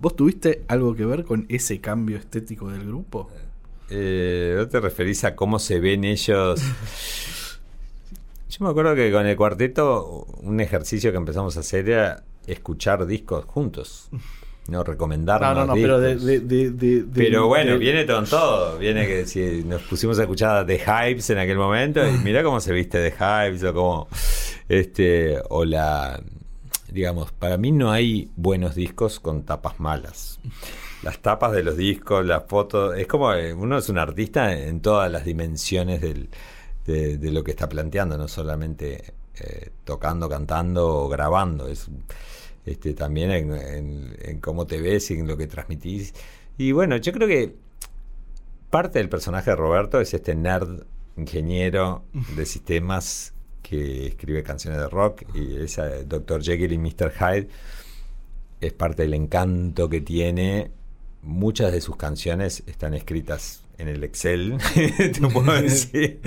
[0.00, 3.28] ¿Vos tuviste algo que ver con ese cambio estético del grupo?
[3.90, 6.60] Eh, ¿No te referís a cómo se ven ellos?
[8.50, 13.06] Yo me acuerdo que con el cuarteto un ejercicio que empezamos a hacer era escuchar
[13.06, 14.08] discos juntos.
[14.68, 18.76] No recomendar No, no, no, pero de, de- de- Pero bueno, viene con todo.
[18.78, 22.60] Viene que si nos pusimos a escuchar The Hypes en aquel momento, y mira cómo
[22.60, 24.08] se viste The Hypes, o como.
[24.68, 26.20] Este, o la.
[26.90, 30.38] Digamos, para mí no hay buenos discos con tapas malas.
[31.02, 32.96] Las tapas de los discos, las fotos.
[32.96, 33.32] Es como.
[33.32, 38.28] eh, Uno es un artista en todas las dimensiones de, lo que está planteando, no
[38.28, 41.68] solamente eh, tocando, cantando o grabando.
[41.68, 41.88] Es
[42.66, 46.14] este, también en, cómo te ves y en lo que transmitís.
[46.56, 47.54] Y bueno, yo creo que
[48.70, 50.82] parte del personaje de Roberto es este nerd
[51.16, 52.04] ingeniero
[52.36, 53.32] de sistemas
[53.62, 56.42] que escribe canciones de rock y esa Dr.
[56.42, 57.12] Jekyll y Mr.
[57.12, 57.48] Hyde
[58.60, 60.70] es parte del encanto que tiene.
[61.28, 66.20] Muchas de sus canciones están escritas en el Excel, te puedo decir,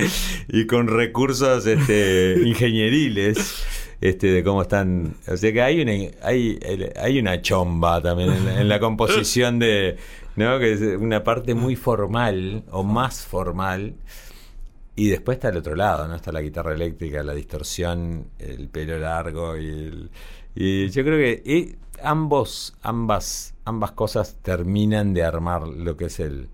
[0.48, 3.66] y con recursos este, ingenieriles
[4.00, 5.16] este, de cómo están.
[5.28, 5.92] O sea que hay una,
[6.24, 6.60] hay,
[6.96, 9.98] hay una chomba también en la, en la composición de.
[10.36, 10.60] ¿no?
[10.60, 13.96] Que es una parte muy formal o más formal
[14.96, 16.16] Y después está el otro lado, ¿no?
[16.16, 20.12] Está la guitarra eléctrica, la distorsión, el pelo largo y el...
[20.56, 26.20] Y yo creo que y ambos, ambas, ambas cosas terminan de armar lo que es
[26.20, 26.50] el,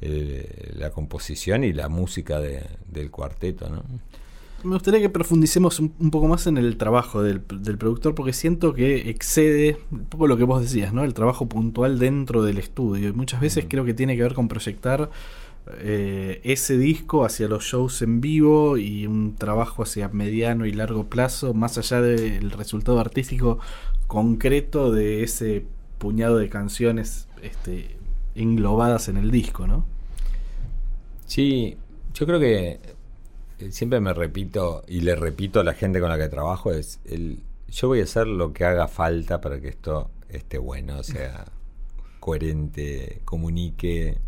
[0.00, 3.82] el- la composición y la música de- del cuarteto, ¿no?
[4.64, 8.32] Me gustaría que profundicemos un, un poco más en el trabajo del, del productor porque
[8.32, 11.04] siento que excede un poco lo que vos decías, ¿no?
[11.04, 13.08] El trabajo puntual dentro del estudio.
[13.10, 15.10] Y muchas veces creo que tiene que ver con proyectar
[15.78, 21.06] eh, ese disco hacia los shows en vivo y un trabajo hacia mediano y largo
[21.06, 23.58] plazo, más allá del resultado artístico
[24.06, 25.64] concreto de ese
[25.98, 27.96] puñado de canciones este,
[28.34, 29.84] englobadas en el disco, ¿no?
[31.26, 31.76] Sí,
[32.14, 32.80] yo creo que
[33.58, 37.00] eh, siempre me repito y le repito a la gente con la que trabajo es
[37.70, 41.44] yo voy a hacer lo que haga falta para que esto esté bueno, sea
[42.20, 44.18] coherente, comunique,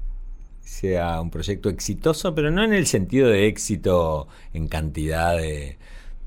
[0.71, 5.79] sea un proyecto exitoso, pero no en el sentido de éxito en cantidad de,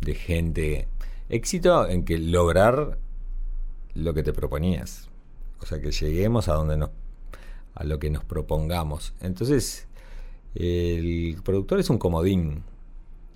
[0.02, 0.88] de gente,
[1.30, 2.98] éxito en que lograr
[3.96, 5.10] lo que te proponías,
[5.62, 6.90] o sea que lleguemos a donde nos
[7.74, 9.14] a lo que nos propongamos.
[9.22, 9.88] Entonces,
[10.56, 12.64] el productor es un comodín.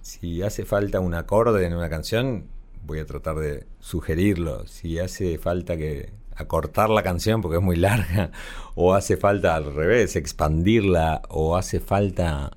[0.01, 2.47] Si hace falta un acorde en una canción,
[2.85, 4.67] voy a tratar de sugerirlo.
[4.67, 8.31] Si hace falta que acortar la canción porque es muy larga,
[8.75, 12.51] o hace falta al revés, expandirla, o hace falta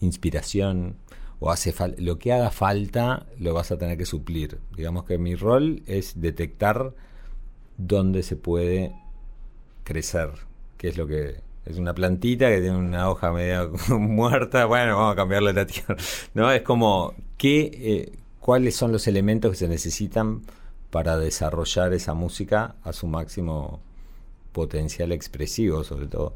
[0.00, 0.96] inspiración,
[1.38, 4.58] o hace falta lo que haga falta lo vas a tener que suplir.
[4.74, 6.94] Digamos que mi rol es detectar
[7.76, 8.94] dónde se puede
[9.84, 10.30] crecer,
[10.78, 15.12] que es lo que es una plantita que tiene una hoja media muerta, bueno, vamos
[15.12, 15.96] a cambiarle la tierra.
[16.34, 20.42] No, es como qué eh, cuáles son los elementos que se necesitan
[20.90, 23.80] para desarrollar esa música a su máximo
[24.52, 26.32] potencial expresivo, sobre todo.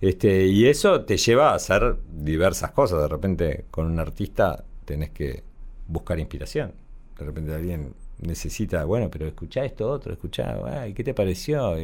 [0.00, 3.00] Este, y eso te lleva a hacer diversas cosas.
[3.02, 5.44] De repente, con un artista tenés que
[5.86, 6.72] buscar inspiración.
[7.16, 11.76] De repente alguien necesita, bueno, pero escuchá esto otro, escuchá, ay, ¿qué te pareció?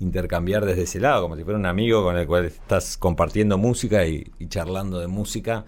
[0.00, 4.04] Intercambiar desde ese lado, como si fuera un amigo con el cual estás compartiendo música
[4.06, 5.64] y, charlando de música.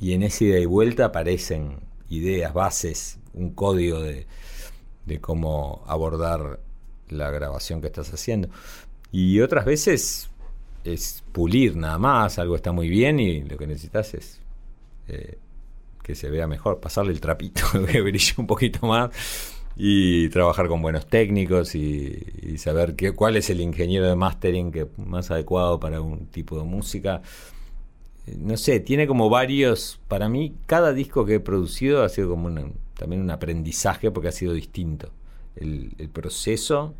[0.00, 1.78] Y en ese ida y vuelta aparecen
[2.10, 4.26] ideas, bases, un código de,
[5.06, 6.60] de cómo abordar
[7.08, 8.48] la grabación que estás haciendo.
[9.12, 10.28] Y otras veces
[10.84, 14.40] es pulir nada más, algo está muy bien y lo que necesitas es
[15.08, 15.38] eh,
[16.02, 19.10] que se vea mejor, pasarle el trapito, que brille un poquito más
[19.76, 24.72] y trabajar con buenos técnicos y, y saber qué, cuál es el ingeniero de mastering
[24.72, 27.22] que más adecuado para un tipo de música.
[28.34, 32.50] No sé, tiene como varios, para mí cada disco que he producido ha sido como
[32.96, 35.10] también un aprendizaje porque ha sido distinto.
[35.54, 36.94] El, proceso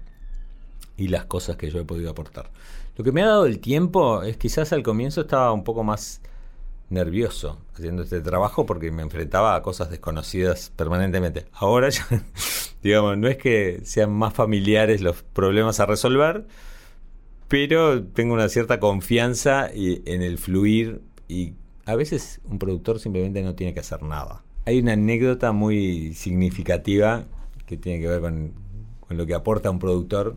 [0.96, 2.50] y las cosas que yo he podido aportar.
[2.96, 6.22] Lo que me ha dado el tiempo es quizás al comienzo estaba un poco más
[6.88, 11.46] nervioso haciendo este trabajo porque me enfrentaba a cosas desconocidas permanentemente.
[11.52, 12.06] Ahora ya,
[12.82, 16.46] digamos, no es que sean más familiares los problemas a resolver,
[17.48, 21.54] pero tengo una cierta confianza en el fluir y
[21.84, 24.42] a veces un productor simplemente no tiene que hacer nada.
[24.64, 27.24] Hay una anécdota muy significativa
[27.66, 28.52] que tiene que ver con,
[29.00, 30.36] con lo que aporta un productor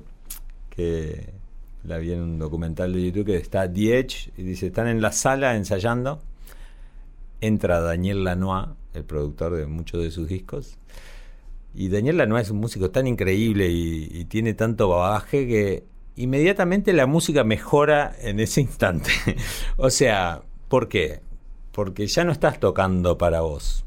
[0.69, 1.33] que
[1.83, 5.11] la vi en un documental de YouTube que está Edge y dice, están en la
[5.11, 6.21] sala ensayando,
[7.41, 10.77] entra Daniel Lanois, el productor de muchos de sus discos,
[11.73, 15.83] y Daniel Lanois es un músico tan increíble y, tiene tanto bagaje que
[16.15, 19.11] inmediatamente la música mejora en ese instante.
[19.77, 21.21] o sea, ¿por qué?
[21.73, 23.83] Porque ya no estás tocando para vos,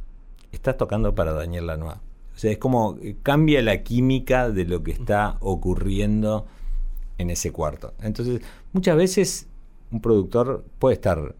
[0.51, 1.99] estás tocando para Daniel Lanois.
[2.35, 6.47] O sea, es como cambia la química de lo que está ocurriendo
[7.18, 7.95] en ese cuarto.
[8.01, 8.41] Entonces,
[8.72, 9.47] muchas veces
[9.91, 11.35] un productor puede estar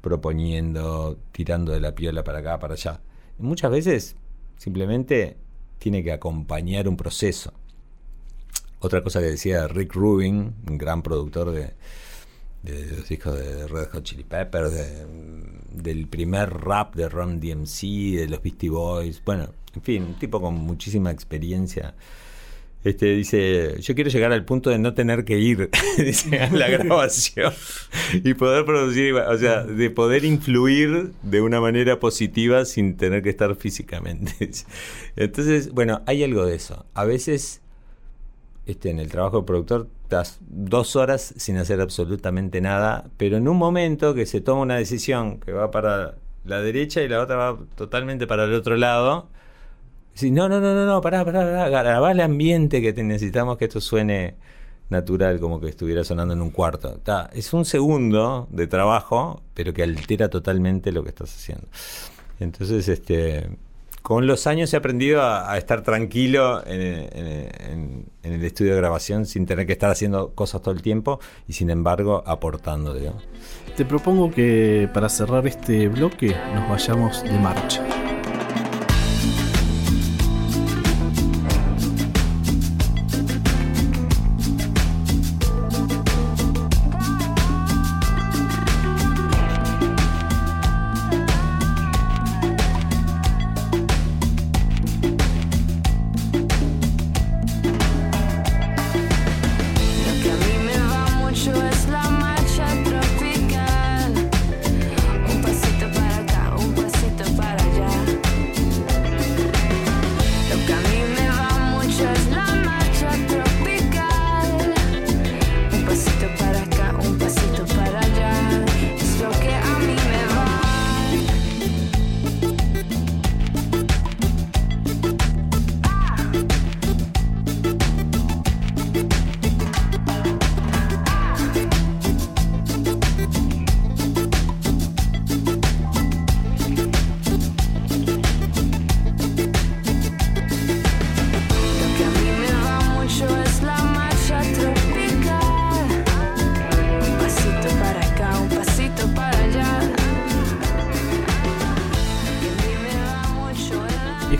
[0.00, 3.00] proponiendo, tirando de la piola para acá, para allá.
[3.38, 4.16] Muchas veces
[4.56, 5.36] simplemente
[5.78, 7.52] tiene que acompañar un proceso.
[8.78, 11.74] Otra cosa que decía Rick Rubin, un gran productor de,
[12.62, 15.06] de los discos de Red Hot Chili Peppers, de-
[15.82, 20.40] del primer rap de Ron DMC, de los Beastie Boys, bueno, en fin, un tipo
[20.40, 21.94] con muchísima experiencia.
[22.82, 26.66] Este dice, yo quiero llegar al punto de no tener que ir dice, a la
[26.70, 27.52] grabación
[28.12, 33.28] y poder producir, o sea, de poder influir de una manera positiva sin tener que
[33.30, 34.50] estar físicamente.
[35.16, 36.86] Entonces, bueno, hay algo de eso.
[36.94, 37.60] A veces
[38.66, 43.46] este, en el trabajo de productor estás dos horas sin hacer absolutamente nada, pero en
[43.46, 47.36] un momento que se toma una decisión que va para la derecha y la otra
[47.36, 49.28] va totalmente para el otro lado,
[50.12, 53.66] decís, no, no, no, no, no, pará, pará, pará, grabá el ambiente que necesitamos que
[53.66, 54.34] esto suene
[54.88, 56.98] natural, como que estuviera sonando en un cuarto.
[57.04, 61.68] Ta, es un segundo de trabajo, pero que altera totalmente lo que estás haciendo.
[62.40, 63.48] Entonces, este,
[64.02, 69.24] con los años he aprendido a, estar tranquilo en, en- en el estudio de grabación
[69.26, 73.22] sin tener que estar haciendo cosas todo el tiempo y sin embargo aportando, digamos.
[73.76, 77.82] Te propongo que para cerrar este bloque nos vayamos de marcha.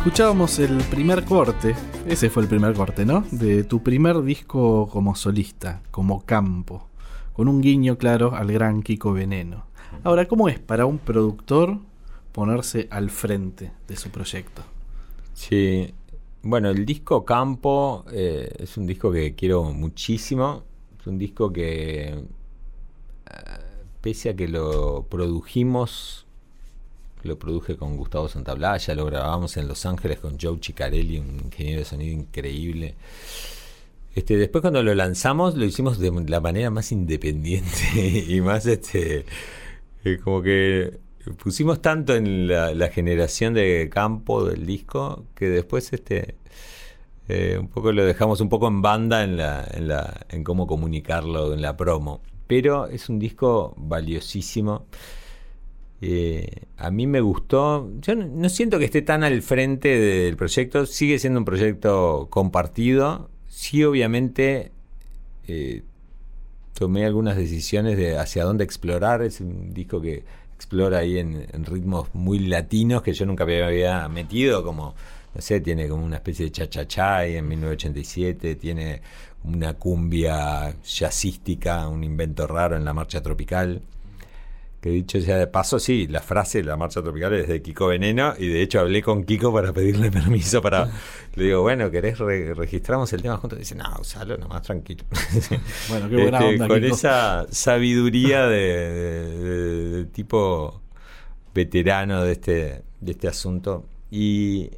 [0.00, 1.76] Escuchábamos el primer corte,
[2.06, 3.22] ese fue el primer corte, ¿no?
[3.30, 6.88] De tu primer disco como solista, como campo,
[7.34, 9.66] con un guiño claro al gran Kiko Veneno.
[10.02, 11.80] Ahora, ¿cómo es para un productor
[12.32, 14.62] ponerse al frente de su proyecto?
[15.34, 15.92] Sí,
[16.40, 20.62] bueno, el disco Campo eh, es un disco que quiero muchísimo.
[20.98, 22.24] Es un disco que, eh,
[24.00, 26.26] pese a que lo produjimos,
[27.22, 31.80] lo produje con Gustavo Santablaya, lo grabamos en Los Ángeles con Joe Chicarelli, un ingeniero
[31.80, 32.94] de sonido increíble.
[34.14, 39.24] Este, después cuando lo lanzamos lo hicimos de la manera más independiente y más este
[40.04, 40.98] eh, como que
[41.42, 46.34] pusimos tanto en la, la generación de campo del disco que después este
[47.28, 50.66] eh, un poco lo dejamos un poco en banda en la, en la en cómo
[50.66, 54.86] comunicarlo en la promo pero es un disco valiosísimo
[56.02, 57.90] eh, a mí me gustó.
[58.00, 60.86] Yo no, siento que esté tan al frente del proyecto.
[60.86, 63.28] Sigue siendo un proyecto compartido.
[63.48, 64.72] Sí, obviamente,
[65.46, 65.82] eh,
[66.74, 69.22] tomé algunas decisiones de hacia dónde explorar.
[69.22, 70.24] Es un disco que
[70.56, 74.94] explora ahí en, en ritmos muy latinos que yo nunca me había metido, como,
[75.34, 79.00] no sé, tiene como una especie de cha-cha-cha en 1987, tiene
[79.44, 83.80] una cumbia jazzística, un invento raro en la marcha tropical.
[84.80, 87.88] Que dicho sea de paso, sí, la frase de la marcha tropical es de Kiko
[87.88, 90.90] Veneno y de hecho hablé con Kiko para pedirle permiso para...
[91.34, 93.58] Le digo, bueno, ¿querés re- registramos el tema juntos?
[93.58, 95.04] Dice, no, usalo nomás, tranquilo.
[95.90, 96.94] Bueno, qué buena Este, onda, Con Kiko.
[96.94, 100.80] esa sabiduría de, de- de- de tipo
[101.54, 103.84] veterano de este, de este asunto.
[104.10, 104.70] Y,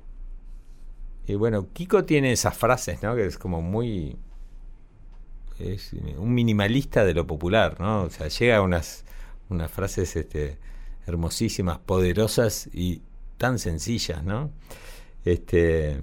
[1.29, 3.15] y bueno, Kiko tiene esas frases, ¿no?
[3.15, 4.17] Que es como muy...
[5.61, 8.03] Es un minimalista de lo popular, ¿no?
[8.03, 9.05] O sea, llega a unas,
[9.53, 10.59] unas frases este,
[11.07, 13.03] hermosísimas, poderosas y
[13.39, 14.51] tan sencillas, ¿no?
[15.25, 16.01] Este,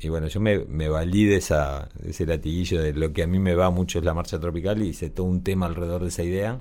[0.00, 3.26] y bueno, yo me, me valí de, esa, de ese latiguillo de lo que a
[3.26, 6.08] mí me va mucho es la marcha tropical y hice todo un tema alrededor de
[6.08, 6.60] esa idea.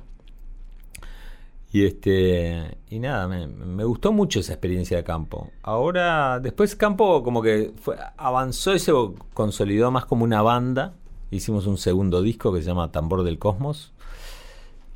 [1.73, 5.51] Y este y nada, me, me gustó mucho esa experiencia de campo.
[5.63, 8.91] Ahora, después campo como que fue, avanzó y se
[9.33, 10.93] consolidó más como una banda.
[11.31, 13.93] Hicimos un segundo disco que se llama Tambor del Cosmos.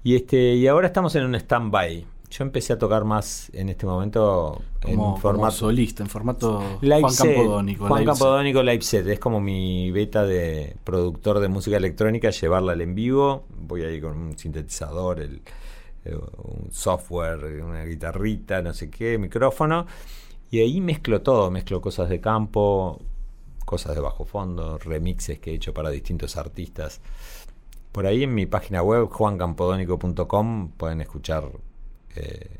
[0.06, 2.06] Y este y ahora estamos en un stand-by.
[2.30, 6.77] Yo empecé a tocar más en este momento en Como, formato como solista, en formato
[6.82, 7.36] Live Juan set.
[7.36, 7.88] Campodónico.
[7.88, 8.19] Juan live set.
[8.19, 9.07] Campodónico Live Set.
[9.07, 13.45] Es como mi beta de productor de música electrónica, llevarla al en vivo.
[13.57, 15.41] Voy ahí con un sintetizador, el,
[16.03, 19.88] eh, un software, una guitarrita, no sé qué, micrófono.
[20.52, 21.49] Y ahí mezclo todo.
[21.49, 23.02] Mezclo cosas de campo,
[23.65, 27.02] cosas de bajo fondo, remixes que he hecho para distintos artistas.
[27.95, 31.49] Por ahí en mi página web, juancampodónico.com, pueden escuchar
[32.17, 32.57] eh,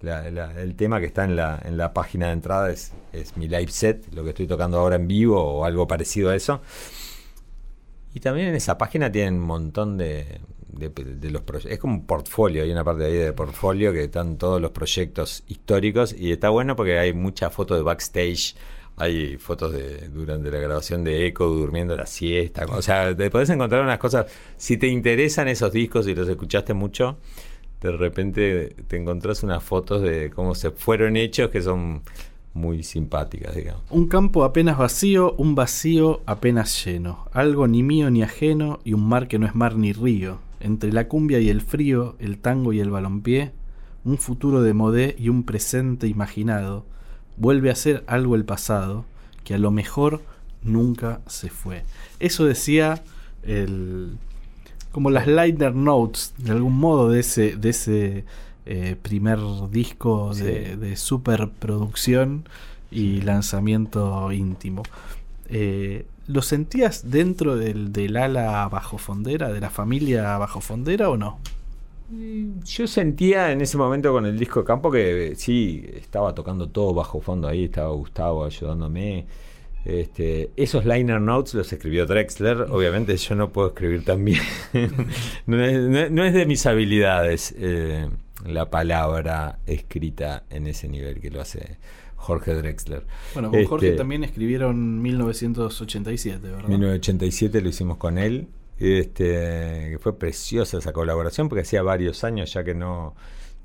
[0.00, 3.70] el tema que está en la, en la página de entrada es, es mi live
[3.70, 6.62] set, lo que estoy tocando ahora en vivo o algo parecido a eso.
[8.14, 11.70] Y también en esa página tienen un montón de, de, de los proyectos.
[11.70, 15.44] Es como un portfolio, hay una parte ahí de portfolio que están todos los proyectos
[15.48, 18.56] históricos y está bueno porque hay mucha foto de backstage.
[18.98, 22.66] Hay fotos de durante la grabación de Echo durmiendo la siesta.
[22.66, 24.26] O sea, te podés encontrar unas cosas.
[24.56, 27.18] Si te interesan esos discos y los escuchaste mucho,
[27.80, 32.02] de repente te encontrás unas fotos de cómo se fueron hechos que son
[32.54, 33.82] muy simpáticas, digamos.
[33.90, 37.26] Un campo apenas vacío, un vacío apenas lleno.
[37.32, 40.38] Algo ni mío ni ajeno y un mar que no es mar ni río.
[40.60, 43.52] Entre la cumbia y el frío, el tango y el balompié,
[44.04, 46.84] un futuro de modé y un presente imaginado.
[47.38, 49.04] Vuelve a ser algo el pasado,
[49.44, 50.22] que a lo mejor
[50.62, 51.84] nunca se fue.
[52.20, 53.02] Eso decía
[53.42, 54.18] el
[54.90, 58.24] como las liner notes de algún modo de ese de ese
[58.66, 59.38] eh, primer
[59.70, 62.48] disco de, superproducción
[62.90, 64.82] y lanzamiento íntimo.
[65.48, 71.38] Eh, ¿Lo sentías dentro del, del ala bajofondera, de la familia bajofondera o no?
[72.64, 76.94] Yo sentía en ese momento con el disco Campo que eh, sí, estaba tocando todo
[76.94, 79.26] bajo fondo ahí, estaba Gustavo ayudándome.
[79.84, 84.40] Este, esos liner notes los escribió Drexler, obviamente yo no puedo escribir tan bien.
[85.46, 88.08] no, es, no es- no es de mis habilidades eh,
[88.46, 91.78] la palabra escrita en ese nivel que lo hace
[92.16, 93.04] Jorge Drexler.
[93.34, 96.68] Bueno, con Jorge Este, también escribieron 1987, ¿verdad?
[96.68, 98.48] 1987 lo hicimos con él.
[98.78, 103.14] Este, que fue preciosa esa colaboración porque hacía varios años ya que no,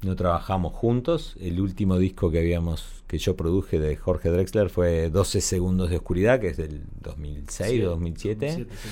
[0.01, 1.35] no trabajamos juntos.
[1.39, 5.97] El último disco que habíamos que yo produje de Jorge Drexler fue 12 segundos de
[5.97, 8.45] oscuridad, que es del 2006 Sí, o 2007.
[8.47, 8.89] 2007, sí.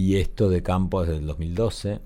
[0.00, 2.00] Y esto de campo es del 2012.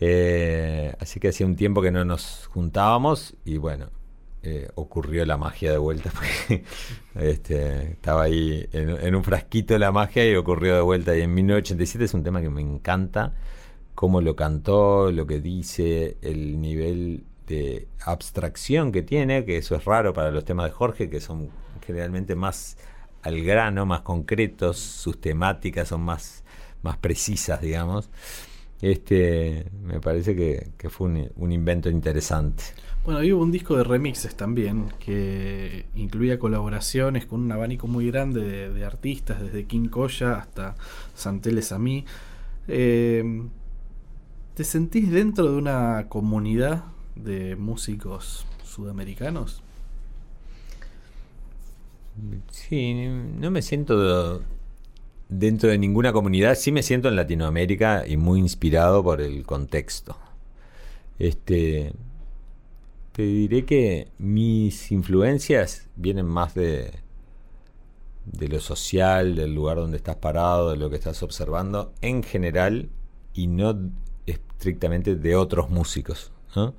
[0.00, 3.90] Eh, así que hacía un tiempo que no nos juntábamos y bueno,
[4.46, 6.12] eh, ocurrió la magia de vuelta.
[7.14, 11.16] este, estaba ahí en, un frasquito la magia y ocurrió de vuelta.
[11.16, 13.32] Y en 1987 es un tema que me encanta.
[13.94, 19.84] Cómo lo cantó, lo que dice, el nivel de abstracción que tiene, que eso es
[19.86, 21.48] raro para los temas de Jorge, que son
[21.86, 22.76] generalmente más
[23.22, 26.44] al grano, más concretos, sus temáticas son más,
[26.82, 28.10] más precisas, digamos.
[28.82, 32.64] Este, me parece que, fue un invento interesante.
[33.04, 38.06] Bueno, y hubo un disco de remixes también que incluía colaboraciones con un abanico muy
[38.06, 40.74] grande de, artistas, desde King Koya hasta
[41.14, 42.06] Santeles a mí.
[42.66, 43.42] Eh,
[44.54, 49.62] ¿Te sentís dentro de una comunidad de músicos sudamericanos?
[52.50, 54.40] Sí, no me siento
[55.28, 60.16] dentro de ninguna comunidad, sí me siento en Latinoamérica y muy inspirado por el contexto.
[61.18, 61.92] Este,
[63.14, 66.90] te diré que mis influencias vienen más de,
[68.26, 72.88] de lo social, del lugar donde estás parado, de lo que estás observando, en general,
[73.32, 73.78] y no
[74.26, 76.32] estrictamente de otros músicos.
[76.56, 76.74] ¿no?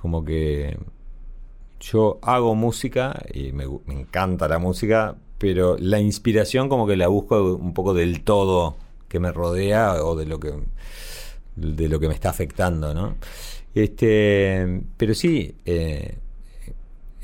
[0.00, 0.78] Como que
[1.80, 7.08] yo hago música y me, me encanta la música, pero la inspiración como que la
[7.08, 8.76] busco un poco del todo
[9.08, 10.54] que me rodea o de lo que
[11.56, 13.16] de lo que me está afectando, ¿no?
[13.74, 16.18] Este, pero sí, eh,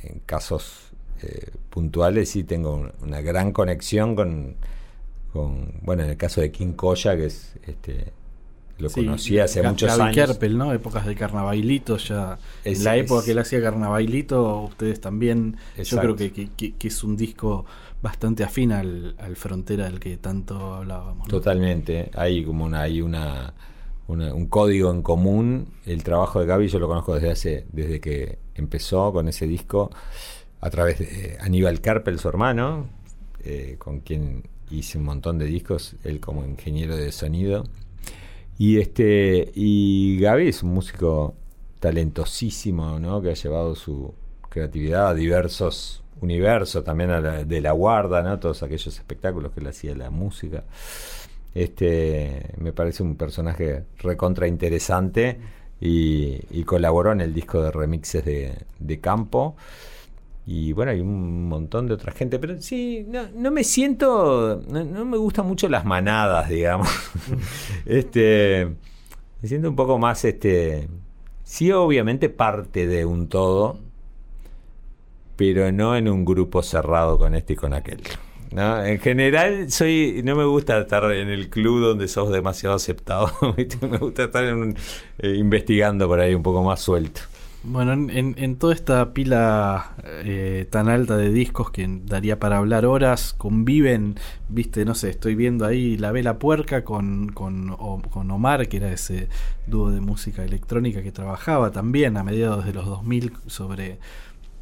[0.03, 0.91] en casos
[1.23, 4.57] eh, puntuales sí tengo un- una gran conexión con,
[5.33, 8.13] con, bueno, en el caso de King Koya, que es este
[8.79, 10.15] lo Sí, conocí hace muchos años.
[10.15, 10.71] Kerpel, ¿no?
[10.75, 12.39] Épocas de carnavalito ya.
[12.63, 15.57] Es- en la época es- que él hacía carnavalito, ustedes también.
[15.83, 17.65] Yo creo que, que- que- que es un disco
[18.03, 21.27] bastante afín al, al frontera del que tanto hablábamos.
[21.27, 21.31] ¿no?
[21.31, 22.11] Totalmente.
[22.15, 23.55] Hay como una, hay una,
[24.09, 25.69] un código en común.
[25.85, 29.91] El trabajo de Gaby yo lo conozco desde hace, desde que empezó con ese disco
[30.61, 32.87] a través de Aníbal Carpel, su hermano,
[33.45, 37.65] eh, con quien hice un montón de discos, él como ingeniero de sonido.
[38.59, 41.35] Y este, y Gaby es un músico
[41.81, 43.21] talentosísimo, ¿no?
[43.21, 44.15] Que ha llevado su
[44.49, 48.39] creatividad a diversos universos, también a la- de la guarda, ¿no?
[48.39, 50.65] Todos aquellos espectáculos que le hacía la música.
[51.57, 55.39] Este, me parece un personaje recontra interesante
[55.81, 59.57] y, y colaboró en el disco de remixes de, campo.
[60.45, 64.85] Y bueno, hay un montón de otra gente, pero sí, no, no me siento, no,
[64.85, 66.91] no me gustan mucho las manadas, digamos.
[67.87, 68.67] este,
[69.41, 70.89] me siento un poco más, este,
[71.43, 73.79] sí, obviamente parte de un todo,
[75.37, 78.03] pero no en un grupo cerrado con este y con aquel.
[78.57, 78.85] ¿No?
[78.85, 83.31] En general, soy no me gusta estar en el club donde sos demasiado aceptado.
[83.83, 84.77] me gusta estar en un-
[85.19, 87.21] eh, investigando por ahí un poco más suelto.
[87.69, 92.87] Bueno, en, en- toda esta pila eh, tan alta de discos que daría para hablar
[92.87, 94.15] horas, conviven,
[94.49, 99.29] viste, no sé, estoy viendo ahí La Vela Puerca con, con Omar, que era ese
[99.67, 103.99] dúo de música electrónica que trabajaba también a mediados de los 2000 sobre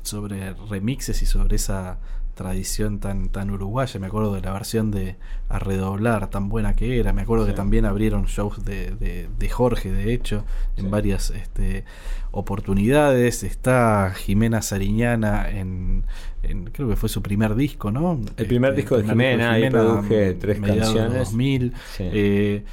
[0.03, 1.99] sobre remixes y sobre esa
[2.35, 3.99] tradición tan, tan uruguaya.
[4.01, 5.17] Me acuerdo de la versión de
[5.49, 7.13] A Redoblar, tan buena que era.
[7.13, 10.45] Me acuerdo que también abrieron shows de, de- de Jorge, de hecho,
[10.77, 11.85] en varias este,
[12.33, 13.43] oportunidades.
[13.43, 16.05] Está Jimena Sariñana en,
[16.43, 18.21] en- creo que fue su primer disco, ¿no?
[18.37, 21.19] El primer disco de Jimena, ahí produje tres canciones.
[21.19, 21.73] 2000.
[21.97, 22.05] Sí.
[22.13, 22.65] Eh,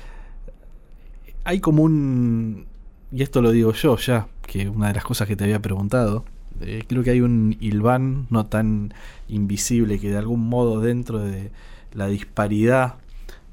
[1.44, 2.66] hay como un,
[3.12, 6.26] y esto lo digo yo ya, que una de las cosas que te había preguntado,
[6.62, 8.94] eh, creo que hay un hilván no tan
[9.28, 11.52] invisible que de algún modo dentro de
[11.94, 12.96] la disparidad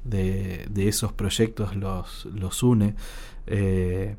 [0.03, 2.95] de, esos proyectos los, los une.
[3.47, 4.15] Eh,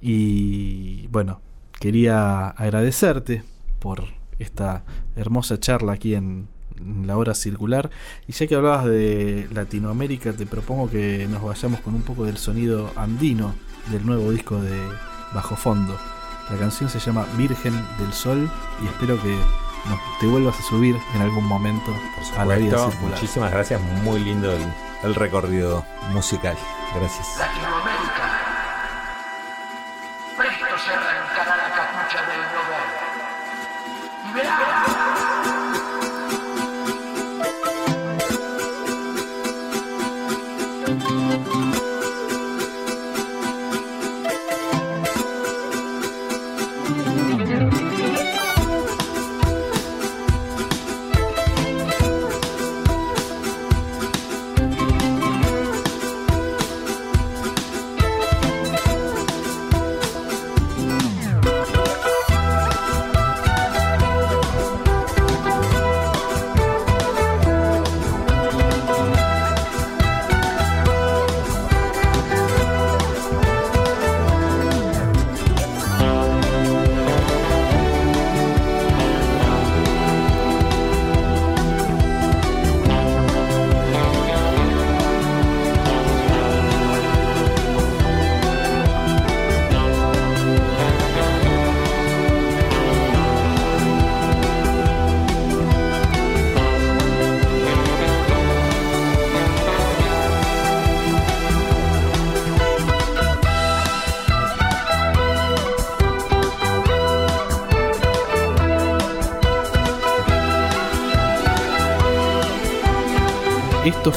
[0.00, 1.40] y bueno,
[1.80, 3.42] quería agradecerte
[3.78, 4.04] por
[4.38, 4.84] esta
[5.16, 6.48] hermosa charla aquí en
[7.06, 7.90] la hora circular.
[8.26, 12.36] Y ya que hablabas de Latinoamérica, te propongo que nos vayamos con un poco del
[12.36, 13.54] sonido andino
[13.90, 14.78] del nuevo disco de
[15.34, 16.13] Bajo Fondo.
[16.50, 18.50] La canción se llama Virgen del Sol
[18.82, 19.34] y espero que
[19.86, 21.94] nos- te vuelvas a subir en algún momento
[22.36, 23.14] a la vida Supuesto, circular.
[23.20, 24.72] muchísimas gracias, muy lindo el,
[25.02, 26.56] el recorrido musical.
[26.94, 27.26] Gracias.
[27.38, 28.40] Latinoamérica.
[30.36, 34.30] Presto se arrancará la capucha del Nobel.
[34.30, 34.84] Y verá.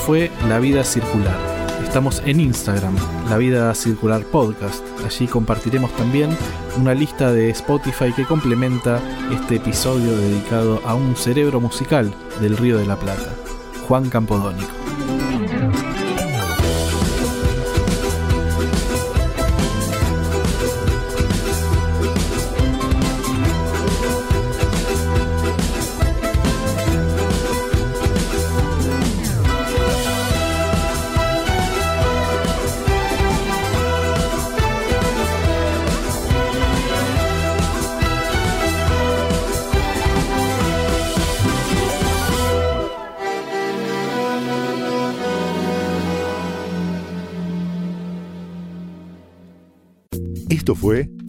[0.08, 1.38] Fue La Vida Circular.
[1.84, 2.96] Estamos en Instagram,
[3.30, 4.82] La Vida Circular Podcast.
[5.06, 6.30] Allí compartiremos también
[6.80, 9.02] una lista de Spotify que complementa
[9.34, 13.34] este episodio dedicado a un cerebro musical del Río de la Plata,
[13.86, 14.77] Juan Campodónico.